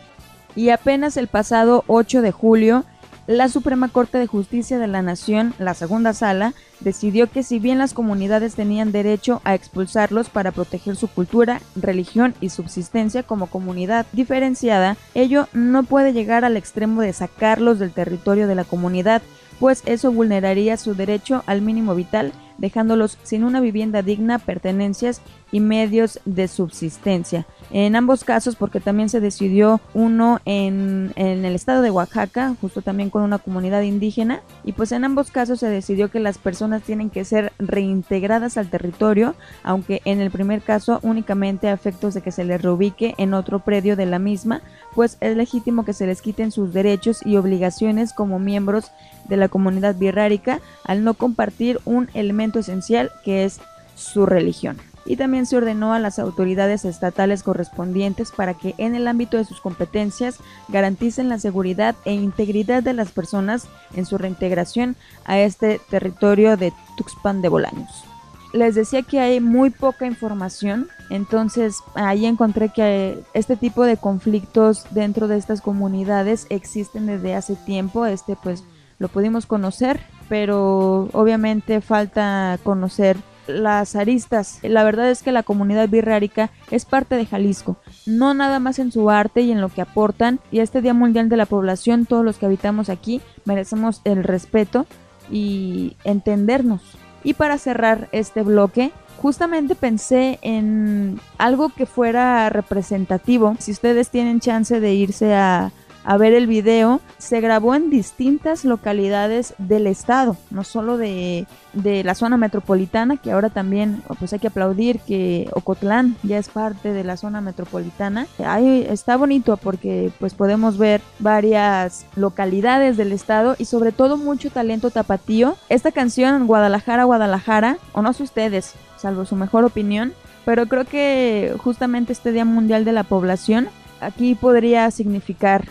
[0.54, 2.84] Y apenas el pasado 8 de julio
[3.26, 7.78] la Suprema Corte de Justicia de la Nación, la segunda sala, decidió que si bien
[7.78, 14.06] las comunidades tenían derecho a expulsarlos para proteger su cultura, religión y subsistencia como comunidad
[14.12, 19.22] diferenciada, ello no puede llegar al extremo de sacarlos del territorio de la comunidad,
[19.58, 25.20] pues eso vulneraría su derecho al mínimo vital, dejándolos sin una vivienda digna, pertenencias
[25.52, 27.46] y medios de subsistencia.
[27.70, 32.82] En ambos casos, porque también se decidió uno en, en, el estado de Oaxaca, justo
[32.82, 36.82] también con una comunidad indígena, y pues en ambos casos se decidió que las personas
[36.82, 42.22] tienen que ser reintegradas al territorio, aunque en el primer caso únicamente a efectos de
[42.22, 44.62] que se les reubique en otro predio de la misma,
[44.94, 48.90] pues es legítimo que se les quiten sus derechos y obligaciones como miembros
[49.28, 53.60] de la comunidad birrárica al no compartir un elemento esencial que es
[53.94, 54.78] su religión.
[55.04, 59.44] Y también se ordenó a las autoridades estatales correspondientes para que en el ámbito de
[59.44, 60.38] sus competencias
[60.68, 66.72] garanticen la seguridad e integridad de las personas en su reintegración a este territorio de
[66.96, 68.04] Tuxpan de Bolaños.
[68.52, 74.86] Les decía que hay muy poca información, entonces ahí encontré que este tipo de conflictos
[74.90, 78.64] dentro de estas comunidades existen desde hace tiempo, este pues
[78.98, 83.16] lo pudimos conocer, pero obviamente falta conocer
[83.46, 84.58] las aristas.
[84.62, 88.92] La verdad es que la comunidad birrárica es parte de Jalisco, no nada más en
[88.92, 90.40] su arte y en lo que aportan.
[90.50, 94.86] Y este Día Mundial de la Población, todos los que habitamos aquí merecemos el respeto
[95.30, 96.82] y entendernos.
[97.24, 103.56] Y para cerrar este bloque, justamente pensé en algo que fuera representativo.
[103.58, 105.72] Si ustedes tienen chance de irse a
[106.06, 112.14] a ver el video, se grabó en distintas localidades del estado, no solo de, la
[112.14, 117.02] zona metropolitana, que ahora también pues hay que aplaudir que Ocotlán ya es parte de
[117.02, 118.28] la zona metropolitana.
[118.44, 124.50] Ahí está bonito porque pues podemos ver varias localidades del estado y sobre todo mucho
[124.50, 125.56] talento tapatío.
[125.68, 130.12] Esta canción Guadalajara, Guadalajara, o no sé ustedes, salvo su mejor opinión,
[130.44, 133.68] pero creo que justamente este Día Mundial de la Población
[134.00, 135.64] aquí podría significar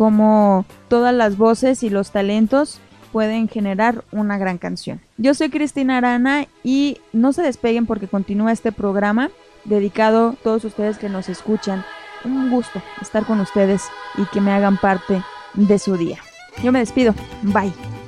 [0.00, 2.80] cómo todas las voces y los talentos
[3.12, 4.98] pueden generar una gran canción.
[5.18, 9.28] Yo soy Cristina Arana y no se despeguen porque continúa este programa
[9.64, 11.84] dedicado a todos ustedes que nos escuchan.
[12.24, 13.82] Un gusto estar con ustedes
[14.16, 15.22] y que me hagan parte
[15.52, 16.16] de su día.
[16.64, 17.14] Yo me despido.
[17.42, 17.99] Bye.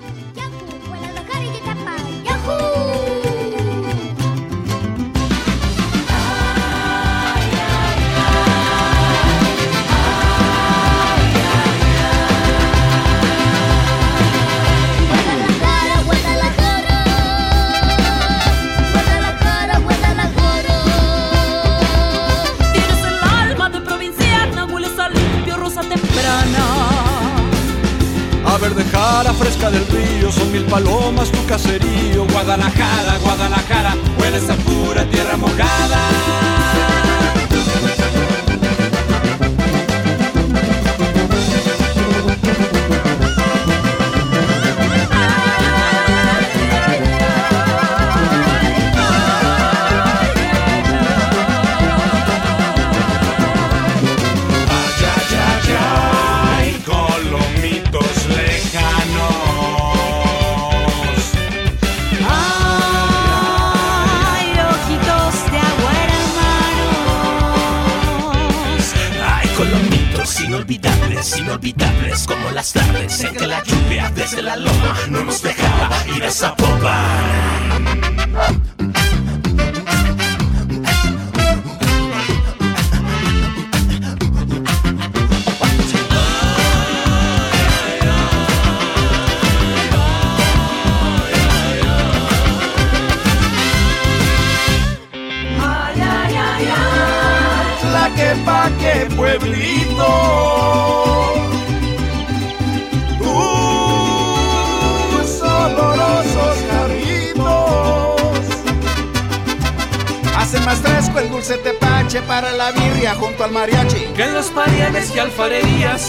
[28.82, 32.26] Verdejara fresca del río, son mil palomas tu caserío.
[32.32, 36.51] Guadalajara, Guadalajara, hueles a pura tierra mojada.
[74.42, 74.94] La loma.
[75.08, 75.31] no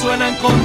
[0.03, 0.62] suenan con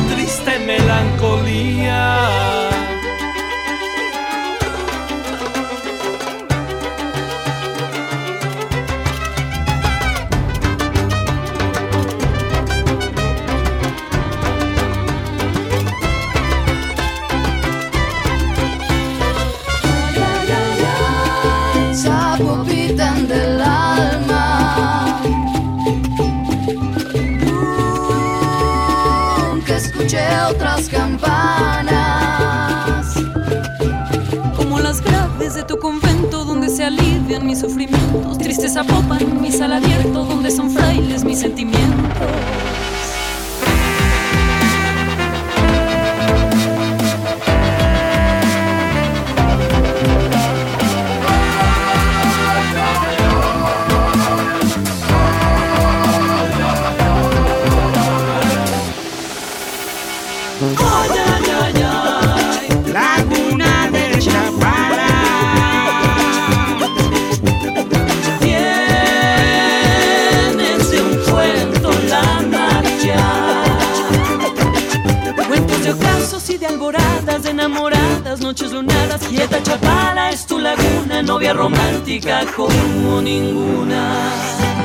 [78.61, 79.21] noches lunadas,
[79.63, 84.78] chapala es tu laguna, novia romántica como ninguna.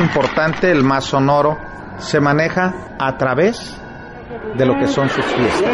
[0.00, 1.58] Importante, el más sonoro,
[1.98, 3.76] se maneja a través
[4.56, 5.70] de lo que son sus fiestas.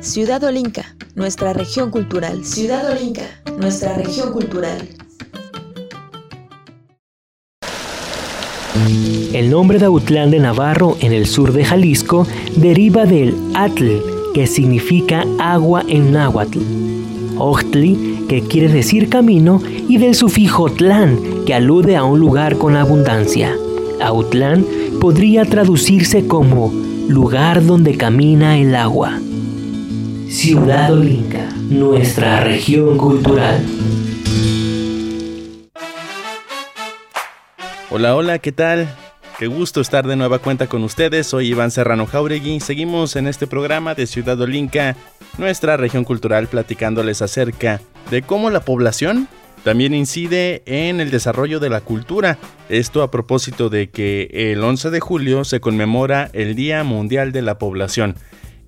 [0.00, 2.44] Ciudad Olinca, nuestra región cultural.
[2.44, 3.22] Ciudad Olinca,
[3.58, 4.88] nuestra región cultural.
[9.32, 12.26] El nombre de Autlán de Navarro en el sur de Jalisco
[12.56, 14.00] deriva del atl,
[14.34, 16.58] que significa agua en náhuatl,
[17.38, 22.76] ochtli, que quiere decir camino, y del sufijo tlán, que alude a un lugar con
[22.76, 23.54] abundancia.
[24.00, 24.64] Autlán
[25.00, 26.72] podría traducirse como
[27.08, 29.18] lugar donde camina el agua.
[30.28, 33.62] Ciudad Olinca, nuestra región cultural.
[37.90, 38.88] Hola, hola, ¿qué tal?
[39.36, 41.26] Qué gusto estar de nueva cuenta con ustedes.
[41.26, 42.60] Soy Iván Serrano Jauregui.
[42.60, 44.96] Seguimos en este programa de Ciudad Olinca,
[45.38, 47.80] nuestra región cultural, platicándoles acerca
[48.12, 49.26] de cómo la población
[49.64, 52.38] también incide en el desarrollo de la cultura.
[52.68, 57.42] Esto a propósito de que el 11 de julio se conmemora el Día Mundial de
[57.42, 58.14] la Población.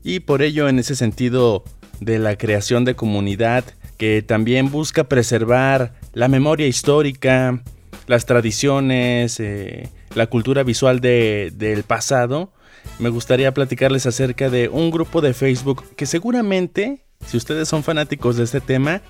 [0.02, 1.62] Y por ello, en ese sentido
[2.00, 3.64] de la creación de comunidad,
[3.98, 7.62] que también busca preservar la memoria histórica,
[8.08, 12.50] las tradiciones, eh, la cultura visual de, del pasado,
[12.98, 18.36] me gustaría platicarles acerca de un grupo de Facebook que seguramente, si ustedes son fanáticos
[18.36, 19.02] de este tema,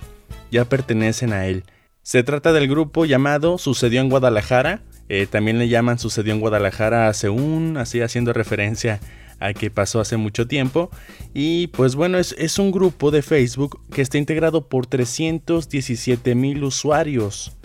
[0.50, 1.64] ya pertenecen a él.
[2.02, 4.82] Se trata del grupo llamado Sucedió en Guadalajara.
[5.08, 9.00] Eh, también le llaman Sucedió en Guadalajara hace un, así haciendo referencia
[9.38, 10.90] a que pasó hace mucho tiempo.
[11.34, 16.64] Y pues bueno, es, es un grupo de Facebook que está integrado por 317 mil
[16.64, 17.55] usuarios.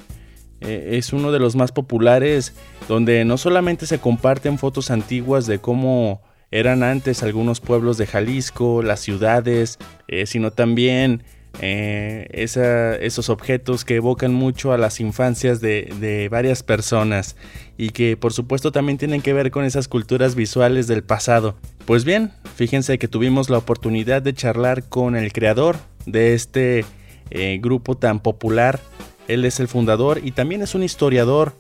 [0.62, 2.53] Eh, es uno de los más populares
[2.88, 8.84] donde no solamente se comparten fotos antiguas de cómo eran antes algunos pueblos de Jalisco,
[8.84, 11.24] las ciudades, eh, sino también
[11.59, 17.36] eh, esos objetos que evocan mucho a las infancias de, de, varias personas
[17.78, 21.55] y que por supuesto también tienen que ver con esas culturas visuales del pasado.
[21.86, 26.86] Pues bien, fíjense que tuvimos la oportunidad de charlar con el creador de este
[27.62, 28.82] grupo tan popular
[29.34, 31.53] él es el fundador y también es un historiador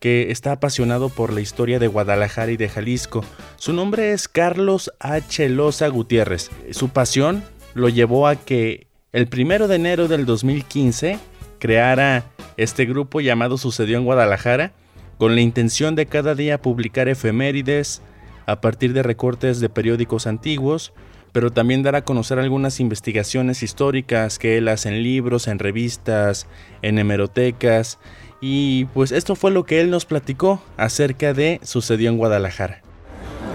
[0.00, 3.24] que está apasionado por la historia de Guadalajara y de Jalisco.
[3.56, 5.48] Su nombre es Carlos H.
[5.48, 6.50] Loza Gutiérrez.
[6.70, 7.42] Su pasión
[7.74, 11.18] lo llevó a que el primero de enero del 2015
[11.58, 12.24] creara
[12.56, 14.72] este grupo llamado Sucedió en Guadalajara
[15.18, 18.02] con la intención de cada día publicar efemérides,
[18.44, 20.92] a partir de recortes de periódicos antiguos,
[21.32, 26.46] pero también dar a conocer algunas investigaciones históricas que él hace en libros, en revistas,
[26.82, 27.98] en hemerotecas,
[28.40, 32.82] y pues esto fue lo que él nos platicó acerca de Sucedió en Guadalajara.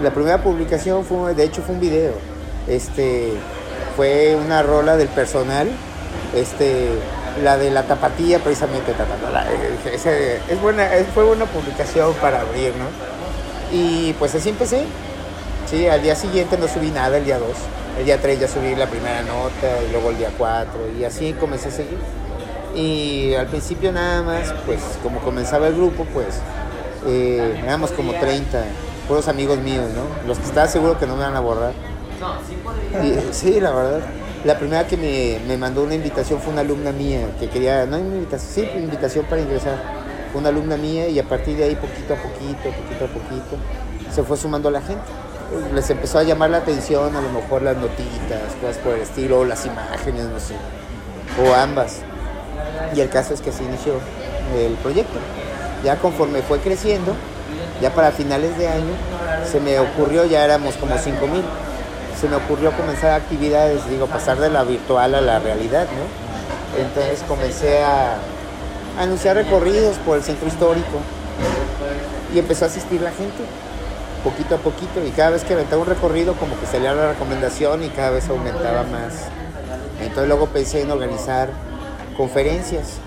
[0.02, 2.14] La primera publicación fue, de hecho, fue un video.
[2.66, 3.32] Este,
[3.96, 5.68] fue una rola del personal,
[6.34, 6.88] este,
[7.42, 8.92] la de la tapatía precisamente.
[10.50, 12.86] es buena, fue una publicación para abrir, ¿no?
[13.72, 14.84] Y pues así empecé.
[15.72, 17.48] Sí, al día siguiente no subí nada, el día 2.
[18.00, 20.70] El día 3 ya subí la primera nota, y luego el día 4,
[21.00, 21.98] y así comencé a seguir.
[22.74, 26.40] Y al principio nada más, pues como comenzaba el grupo, pues
[27.06, 28.62] eh, éramos como 30,
[29.08, 30.28] puros amigos míos, ¿no?
[30.28, 31.72] Los que estaba seguro que no me van a borrar.
[33.30, 34.00] sí, la verdad.
[34.44, 38.14] La primera que me, mandó una invitación fue una alumna mía que quería, no una
[38.14, 39.82] invitación, sí, invitación para ingresar.
[40.32, 43.56] Fue una alumna mía y a partir de ahí, poquito a poquito, poquito a poquito,
[44.14, 45.00] se fue sumando la gente.
[45.74, 49.40] Les empezó a llamar la atención, a lo mejor las notitas, cosas por el estilo,
[49.40, 50.54] o las imágenes, no sé,
[51.42, 51.98] o ambas.
[52.94, 53.94] Y el caso es que se inició
[54.56, 55.18] el proyecto.
[55.84, 57.14] Ya conforme fue creciendo,
[57.80, 58.94] ya para finales de año,
[59.50, 61.44] se me ocurrió, ya éramos como 5 mil,
[62.20, 66.80] se me ocurrió comenzar actividades, digo, pasar de la virtual a la realidad, ¿no?
[66.80, 68.16] Entonces comencé a,
[68.98, 71.00] anunciar recorridos por el centro histórico
[72.34, 73.42] y empezó a asistir la gente
[74.22, 77.84] poquito a poquito y cada vez que aventaba un recorrido como que salía la recomendación
[77.84, 79.28] y cada vez aumentaba más.
[80.00, 81.50] Entonces luego pensé en organizar
[82.16, 82.98] conferencias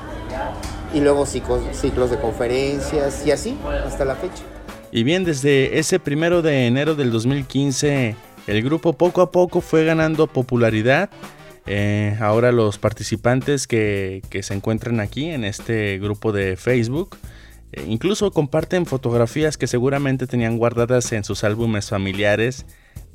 [0.94, 4.44] y luego ciclos, de conferencias y así hasta la fecha.
[4.92, 8.16] Y bien, desde ese primero de enero del 2015,
[8.48, 11.10] el grupo poco a poco fue ganando popularidad.
[11.66, 17.18] Eh, ahora los participantes que, se encuentran aquí en este grupo de Facebook
[17.72, 22.66] eh, incluso comparten fotografías que seguramente tenían guardadas en sus álbumes familiares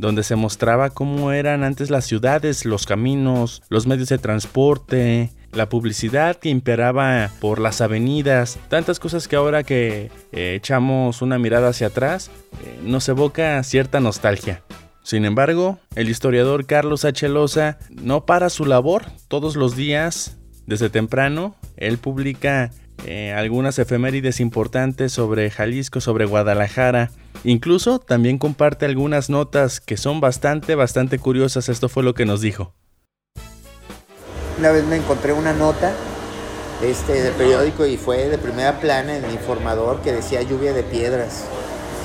[0.00, 5.68] donde se mostraba cómo eran antes las ciudades, los caminos, los medios de transporte, la
[5.68, 11.68] publicidad que imperaba por las avenidas, tantas cosas que ahora que eh, echamos una mirada
[11.68, 12.30] hacia atrás
[12.64, 14.62] eh, nos evoca cierta nostalgia.
[15.02, 17.26] Sin embargo, el historiador Carlos H.
[17.90, 22.70] No para su labor todos los días, desde temprano, él publica
[23.06, 27.10] eh, algunas efemérides importantes sobre Jalisco, sobre Guadalajara.
[27.44, 31.68] Incluso también comparte algunas notas que son bastante, bastante curiosas.
[31.68, 32.74] Esto fue lo que nos dijo.
[34.58, 35.92] Una vez me encontré una nota
[36.82, 40.82] este, de periódico y fue de primera plana en el informador que decía lluvia de
[40.82, 41.44] piedras.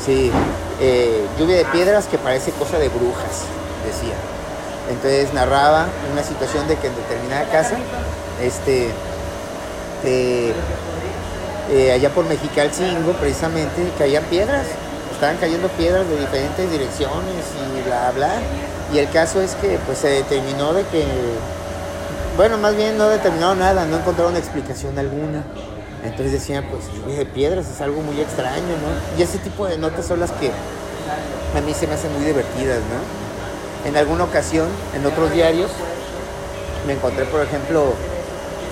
[0.05, 0.31] Sí,
[0.79, 3.43] eh, lluvia de piedras que parece cosa de brujas,
[3.85, 4.15] decía.
[4.89, 7.77] Entonces narraba una situación de que en determinada casa,
[8.41, 8.91] este,
[10.03, 10.53] eh,
[11.93, 14.65] allá por Mexicalcingo precisamente caían piedras,
[15.11, 17.43] estaban cayendo piedras de diferentes direcciones
[17.77, 18.33] y bla bla.
[18.93, 21.03] Y el caso es que pues se determinó de que,
[22.37, 25.43] bueno, más bien no determinó nada, no encontraron explicación alguna.
[26.03, 29.17] Entonces decían, pues lluvia de piedras es algo muy extraño, ¿no?
[29.17, 30.51] Y ese tipo de notas son las que
[31.57, 33.89] a mí se me hacen muy divertidas, ¿no?
[33.89, 35.71] En alguna ocasión, en otros diarios,
[36.85, 37.93] me encontré, por ejemplo,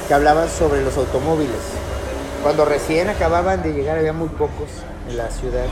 [0.08, 1.58] que hablaban sobre los automóviles
[2.44, 4.70] cuando recién acababan de llegar había muy pocos
[5.10, 5.66] en la ciudad.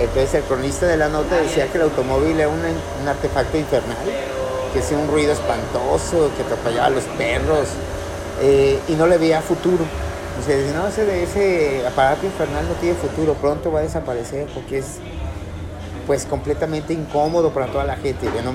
[0.00, 2.60] Entonces el cronista de la nota decía que el automóvil era un,
[3.06, 3.96] artefacto infernal,
[4.72, 7.68] que hacía un ruido espantoso, que atropellaba a los perros
[8.42, 9.84] eh, y no le veía futuro.
[10.40, 14.78] O sea, no, ese, ese aparato infernal no tiene futuro, pronto va a desaparecer porque
[14.78, 14.98] es
[16.06, 18.28] pues completamente incómodo para toda la gente.
[18.42, 18.54] no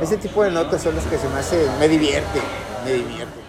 [0.00, 2.40] Ese tipo de notas son las que se me hace, me divierte,
[2.84, 3.40] me divierte.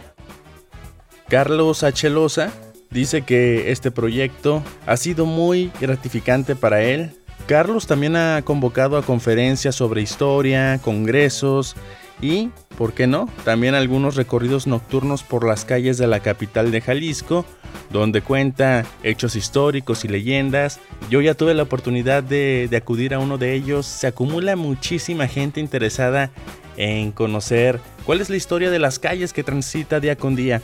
[1.30, 2.49] Carlos Achelosa
[2.93, 7.11] Dice que este proyecto ha sido muy gratificante para él.
[7.47, 11.75] Carlos también ha convocado a conferencias sobre historia, congresos
[12.21, 16.81] y, ¿por qué no?, también algunos recorridos nocturnos por las calles de la capital de
[16.81, 17.45] Jalisco,
[17.91, 20.79] donde cuenta hechos históricos y leyendas.
[21.09, 23.87] Yo ya tuve la oportunidad de, de acudir a uno de ellos.
[23.87, 26.29] Se acumula muchísima gente interesada
[26.77, 30.61] en conocer cuál es la historia de las calles que transita día con día.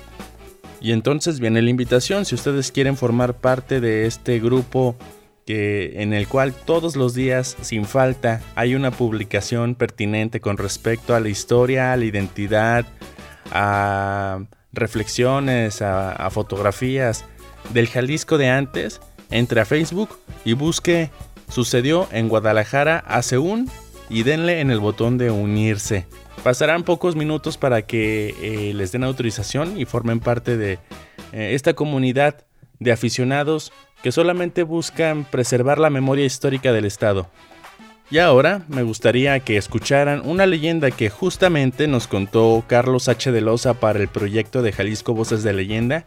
[0.82, 4.96] Y entonces viene la invitación, si ustedes quieren formar parte de este grupo
[5.46, 11.16] que, en el cual todos los días, sin falta, hay una publicación pertinente con respecto
[11.16, 12.86] a la historia, a la identidad,
[13.52, 17.26] a reflexiones, a, fotografías
[17.74, 19.02] del Jalisco de antes,
[19.32, 20.10] entre a Facebook
[20.46, 21.10] y busque
[21.50, 23.70] Sucedió en Guadalajara hace un
[24.08, 26.06] y denle en el botón de unirse.
[26.44, 30.80] Pasarán pocos minutos para que eh, les den autorización y formen parte de
[31.34, 32.46] eh, esta comunidad
[32.80, 37.30] de aficionados que solamente buscan preservar la memoria histórica del Estado.
[38.10, 43.32] Y ahora me gustaría que escucharan una leyenda que justamente nos contó Carlos H.
[43.32, 46.06] de Loza para el proyecto de Jalisco Voces de Leyenda,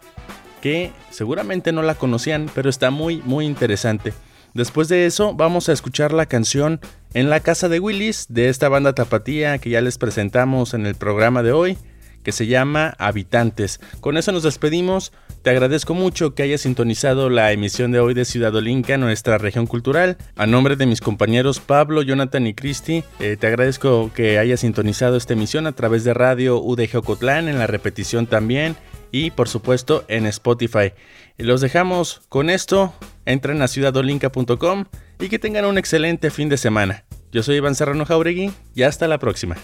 [0.61, 4.15] que seguramente no la conocían, pero está muy muy interesante.
[4.55, 6.81] Después de eso vamos a escuchar la canción
[7.15, 10.95] En la casa de Willis de esta banda tapatía que ya les presentamos en el
[10.95, 11.77] programa de hoy,
[12.23, 13.81] que se llama Habitantes.
[14.01, 15.13] Con eso nos despedimos.
[15.43, 19.67] Te agradezco mucho que hayas sintonizado la emisión de hoy de Ciudad Olinca, nuestra región
[19.67, 20.17] cultural.
[20.37, 25.17] A nombre de mis compañeros Pablo, Jonathan y Cristi, eh, te agradezco que hayas sintonizado
[25.19, 28.75] esta emisión a través de radio UDG Ocotlán, en la repetición también
[29.13, 30.93] y por supuesto en Spotify.
[31.39, 32.93] Y los dejamos con esto.
[33.25, 34.87] Entren a ciudadolinca.com
[35.21, 37.05] y que tengan un excelente fin de semana.
[37.31, 39.57] Yo soy Iván Serrano Jauregui y hasta la próxima.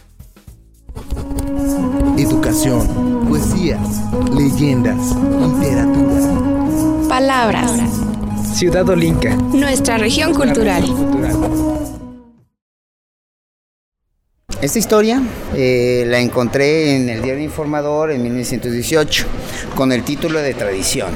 [2.17, 3.81] Educación, poesías,
[4.33, 7.09] leyendas, literatura.
[7.09, 7.73] Palabras.
[8.55, 9.35] Ciudad Olinca.
[9.37, 10.85] Nuestra región cultural.
[14.61, 15.23] Esta historia
[15.55, 19.25] eh, la encontré en el Diario Informador en 1918
[19.77, 21.11] con el título de Tradición.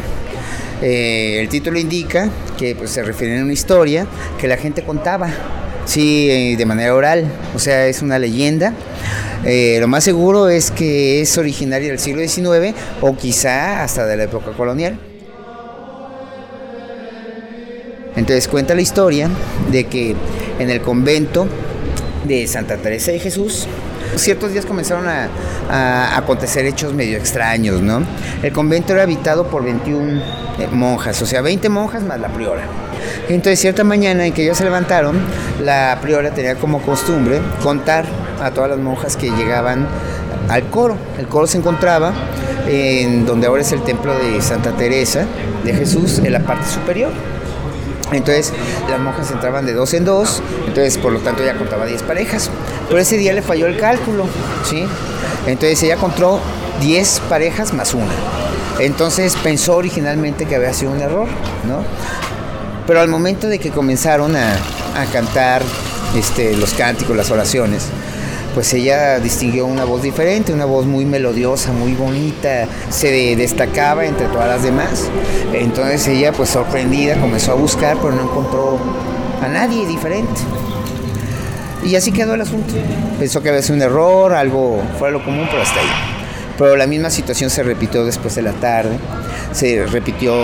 [0.81, 4.07] Eh, el título indica que pues, se refiere a una historia
[4.39, 5.29] que la gente contaba,
[5.87, 7.25] sí, eh, de manera oral,
[7.57, 8.75] o sea, es una leyenda.
[9.81, 14.23] Lo más seguro es que es originaria del siglo XIX o quizá hasta de la
[14.23, 14.97] época colonial.
[18.15, 19.29] Entonces cuenta la historia
[19.73, 20.15] de que
[20.61, 21.49] en el convento
[22.25, 23.67] de Santa Teresa de Jesús,
[24.17, 28.03] ciertos días comenzaron a, acontecer hechos medio extraños, ¿no?
[28.43, 30.21] El convento era habitado por 21
[30.59, 32.63] eh, monjas, o sea, 20 monjas más la priora.
[33.29, 35.19] Entonces, cierta mañana en que ellos se levantaron,
[35.63, 38.05] la priora tenía como costumbre contar
[38.43, 39.87] a todas las monjas que llegaban
[40.49, 40.97] al coro.
[41.19, 42.13] El coro se encontraba
[42.69, 45.25] en donde ahora es el templo de Santa Teresa
[45.65, 47.13] de Jesús, en la parte superior.
[48.13, 48.53] Entonces
[48.89, 52.51] las monjas entraban de dos en dos, entonces por lo tanto ella contaba 10 parejas.
[52.89, 54.27] Pero ese día le falló el cálculo,
[54.65, 54.85] ¿sí?
[55.47, 56.41] Entonces ella contó
[56.81, 58.13] 10 parejas más una.
[58.79, 61.29] Entonces pensó originalmente que había sido un error,
[61.67, 61.85] ¿no?
[62.87, 64.57] Pero al momento de que comenzaron a,
[65.13, 65.63] cantar
[66.17, 67.85] este, los cánticos, las oraciones,
[68.55, 74.05] pues ella distinguió una voz diferente, una voz muy melodiosa, muy bonita, se de- destacaba
[74.05, 75.09] entre todas las demás.
[75.53, 78.79] Entonces ella, pues sorprendida, comenzó a buscar, pero no encontró
[79.43, 80.41] a nadie diferente.
[81.85, 82.75] Y así quedó el asunto.
[83.19, 85.87] Pensó que había sido un error, algo fuera de lo común, pero hasta ahí.
[86.59, 88.97] Pero la misma situación se repitió después de la tarde,
[89.53, 90.35] se repitió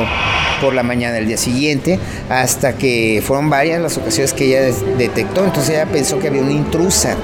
[0.60, 5.44] por la mañana del día siguiente, hasta que fueron varias las ocasiones que ella detectó.
[5.44, 7.14] Entonces ella pensó que había una intrusa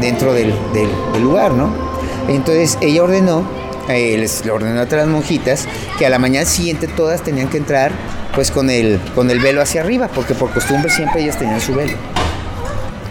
[0.00, 0.54] dentro del,
[1.20, 1.70] lugar, ¿no?
[2.28, 3.44] Entonces ella ordenó,
[3.88, 5.66] eh, les le ordenó a las monjitas
[5.98, 7.92] que a la mañana siguiente todas tenían que entrar
[8.34, 11.74] pues con el, con el velo hacia arriba, porque por costumbre siempre ellas tenían su
[11.74, 11.96] velo.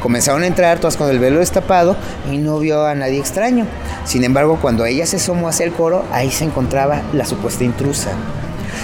[0.02, 1.96] Comenzaron a entrar todas con el velo destapado
[2.32, 3.66] y no vio a nadie extraño.
[4.06, 8.12] Sin embargo, cuando ella se asomó hacia el coro, ahí se encontraba la supuesta intrusa.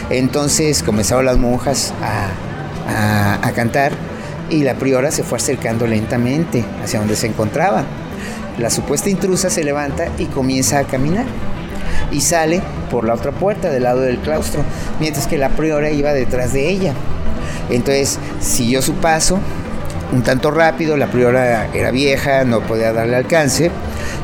[0.10, 3.92] Entonces comenzaron las monjas a- a cantar
[4.52, 7.84] y la priora se fue acercando lentamente hacia donde se encontraba.
[8.60, 11.26] La supuesta intrusa se levanta y comienza a caminar
[12.12, 14.64] y sale por la otra puerta del lado del claustro,
[15.00, 16.94] mientras que la priora iba detrás de ella.
[17.70, 19.40] Entonces siguió su paso,
[20.12, 23.72] un tanto rápido, la priora era vieja, no podía darle alcance,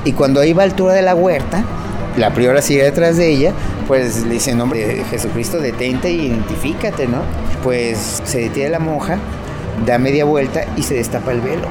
[0.04, 1.64] y cuando iba a altura de la huerta,
[2.18, 3.54] la priora sigue detrás de ella,
[3.88, 7.22] pues le dice, nombre de Jesucristo, detente y identifícate, ¿no?
[7.64, 9.18] Pues se detiene la monja,
[9.86, 11.68] da media vuelta y se destapa el velo.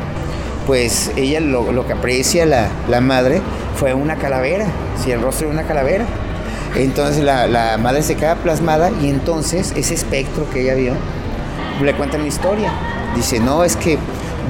[0.67, 3.41] Pues ella lo, que aprecia la, la madre
[3.77, 4.67] fue una calavera,
[5.03, 6.05] sí, el rostro de una calavera.
[6.75, 10.93] Entonces la, la madre se queda plasmada y entonces ese espectro que ella vio
[11.85, 12.73] le cuenta una historia.
[13.15, 13.99] Dice, no, es que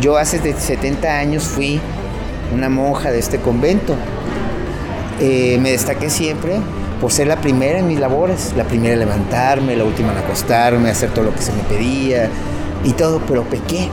[0.01, 1.81] yo hace de 70 años fui
[2.55, 3.95] una monja de este convento.
[5.21, 6.57] Eh, me destaqué siempre
[7.01, 10.91] por ser la primera en mis labores, la primera en levantarme, la última en acostarme,
[10.91, 12.31] hacer todo lo que se me pedía
[12.87, 13.91] y todo, pero pequé.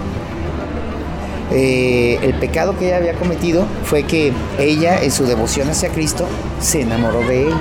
[1.51, 6.27] Eh, el pecado que ella había cometido fue que ella en su devoción hacia Cristo
[6.61, 7.53] se enamoró de él.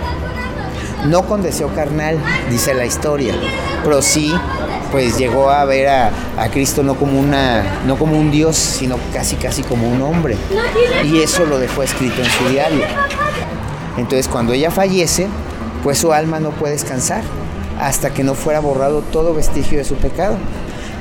[1.08, 2.16] No con deseo carnal,
[2.48, 3.34] dice la historia,
[3.82, 4.32] pero sí
[4.92, 8.98] pues llegó a ver a, a Cristo no como, una, no como un Dios, sino
[9.12, 10.36] casi casi como un hombre.
[11.04, 12.84] Y eso lo dejó escrito en su diario.
[13.96, 15.28] Entonces cuando ella fallece,
[15.82, 17.22] pues su alma no puede descansar
[17.80, 20.36] hasta que no fuera borrado todo vestigio de su pecado.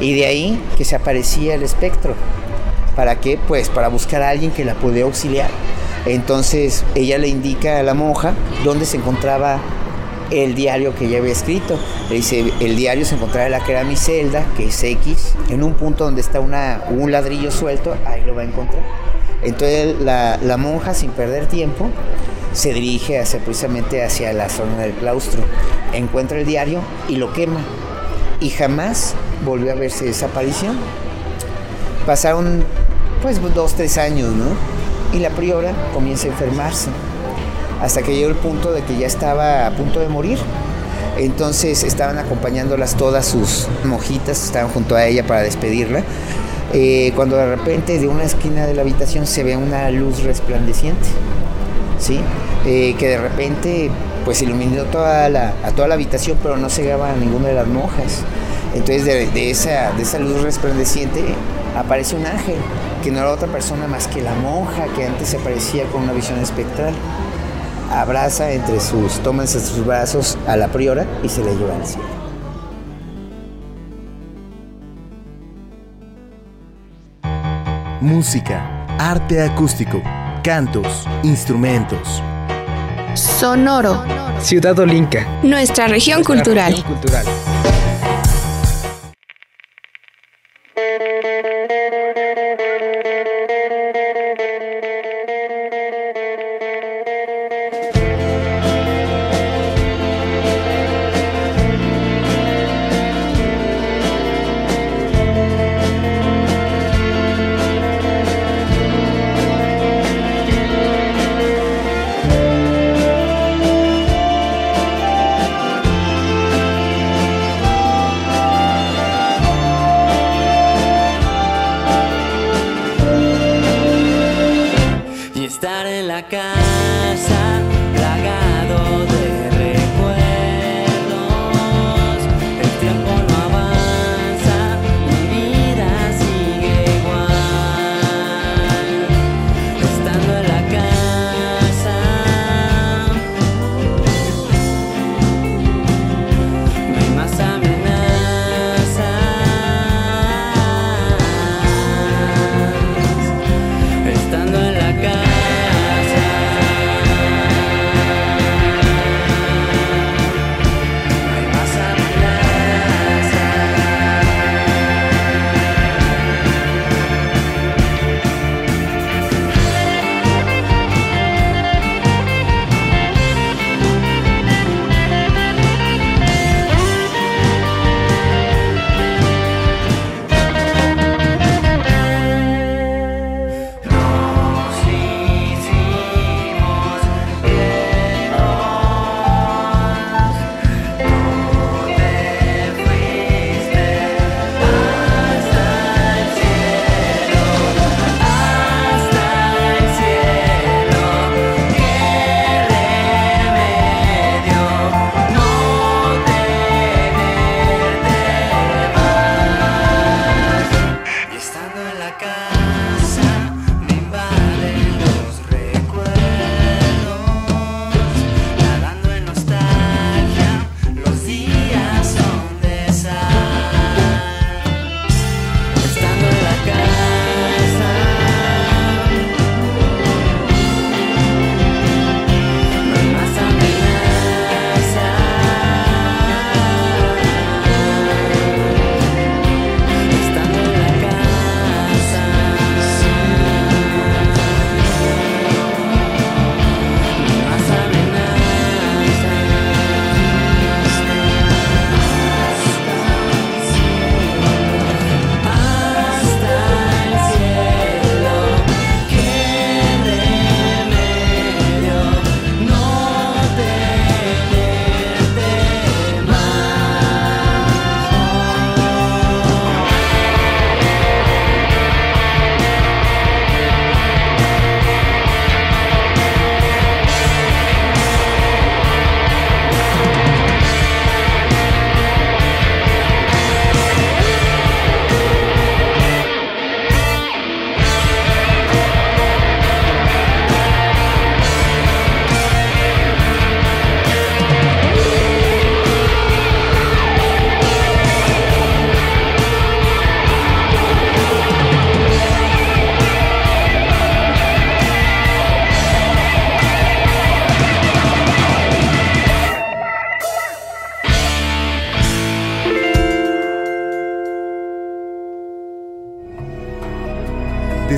[0.02, 2.16] Y de ahí que se aparecía el espectro.
[2.96, 3.40] ¿Para qué?
[3.48, 5.50] Pues para buscar a alguien que la pudiera auxiliar.
[6.06, 8.34] Entonces ella le indica a la monja
[8.66, 9.62] dónde se encontraba
[10.32, 11.78] el diario que ella había escrito.
[12.10, 15.34] Le dice, el diario se encontrará en la que era mi celda, que es X,
[15.50, 18.82] en un punto donde está una, un ladrillo suelto, ahí lo va a encontrar.
[19.44, 21.90] Entonces la, la monja, sin perder tiempo,
[22.54, 25.44] se dirige hacia, precisamente hacia la zona del claustro.
[25.94, 27.60] Encuentra el diario y lo quema.
[28.42, 29.14] Y jamás
[29.46, 30.78] volvió a verse esa aparición.
[32.06, 32.64] Pasaron
[33.22, 34.48] pues dos, tres años, ¿no?
[35.16, 36.90] Y la priora comienza a enfermarse.
[37.82, 40.40] Hasta que llegó el punto de que ya estaba a punto de morir.
[41.18, 46.04] Entonces estaban acompañándolas todas sus mojitas, estaban junto a ella para despedirla.
[46.74, 51.08] Eh, cuando de repente de una esquina de la habitación se ve una luz resplandeciente,
[52.00, 52.22] ¿sí?
[52.66, 53.92] Eh, que de repente
[54.24, 57.68] pues iluminó toda la, a toda la habitación, pero no cegaba a ninguna de las
[57.68, 58.24] monjas.
[58.74, 61.24] Entonces de, esa, de esa luz resplandeciente
[61.78, 62.56] aparece un ángel,
[63.04, 66.14] que no era otra persona más que la monja que antes se aparecía con una
[66.14, 66.94] visión espectral.
[67.92, 71.86] Abraza entre sus, toma entre sus brazos a la priora y se la lleva al
[71.86, 72.22] cielo.
[78.00, 80.02] Música, arte acústico,
[80.44, 82.24] cantos, instrumentos.
[83.16, 84.04] Sonoro.
[84.42, 85.28] Ciudad Olinca.
[85.44, 86.72] Nuestra región Nuestra cultural.
[86.74, 87.26] región cultural.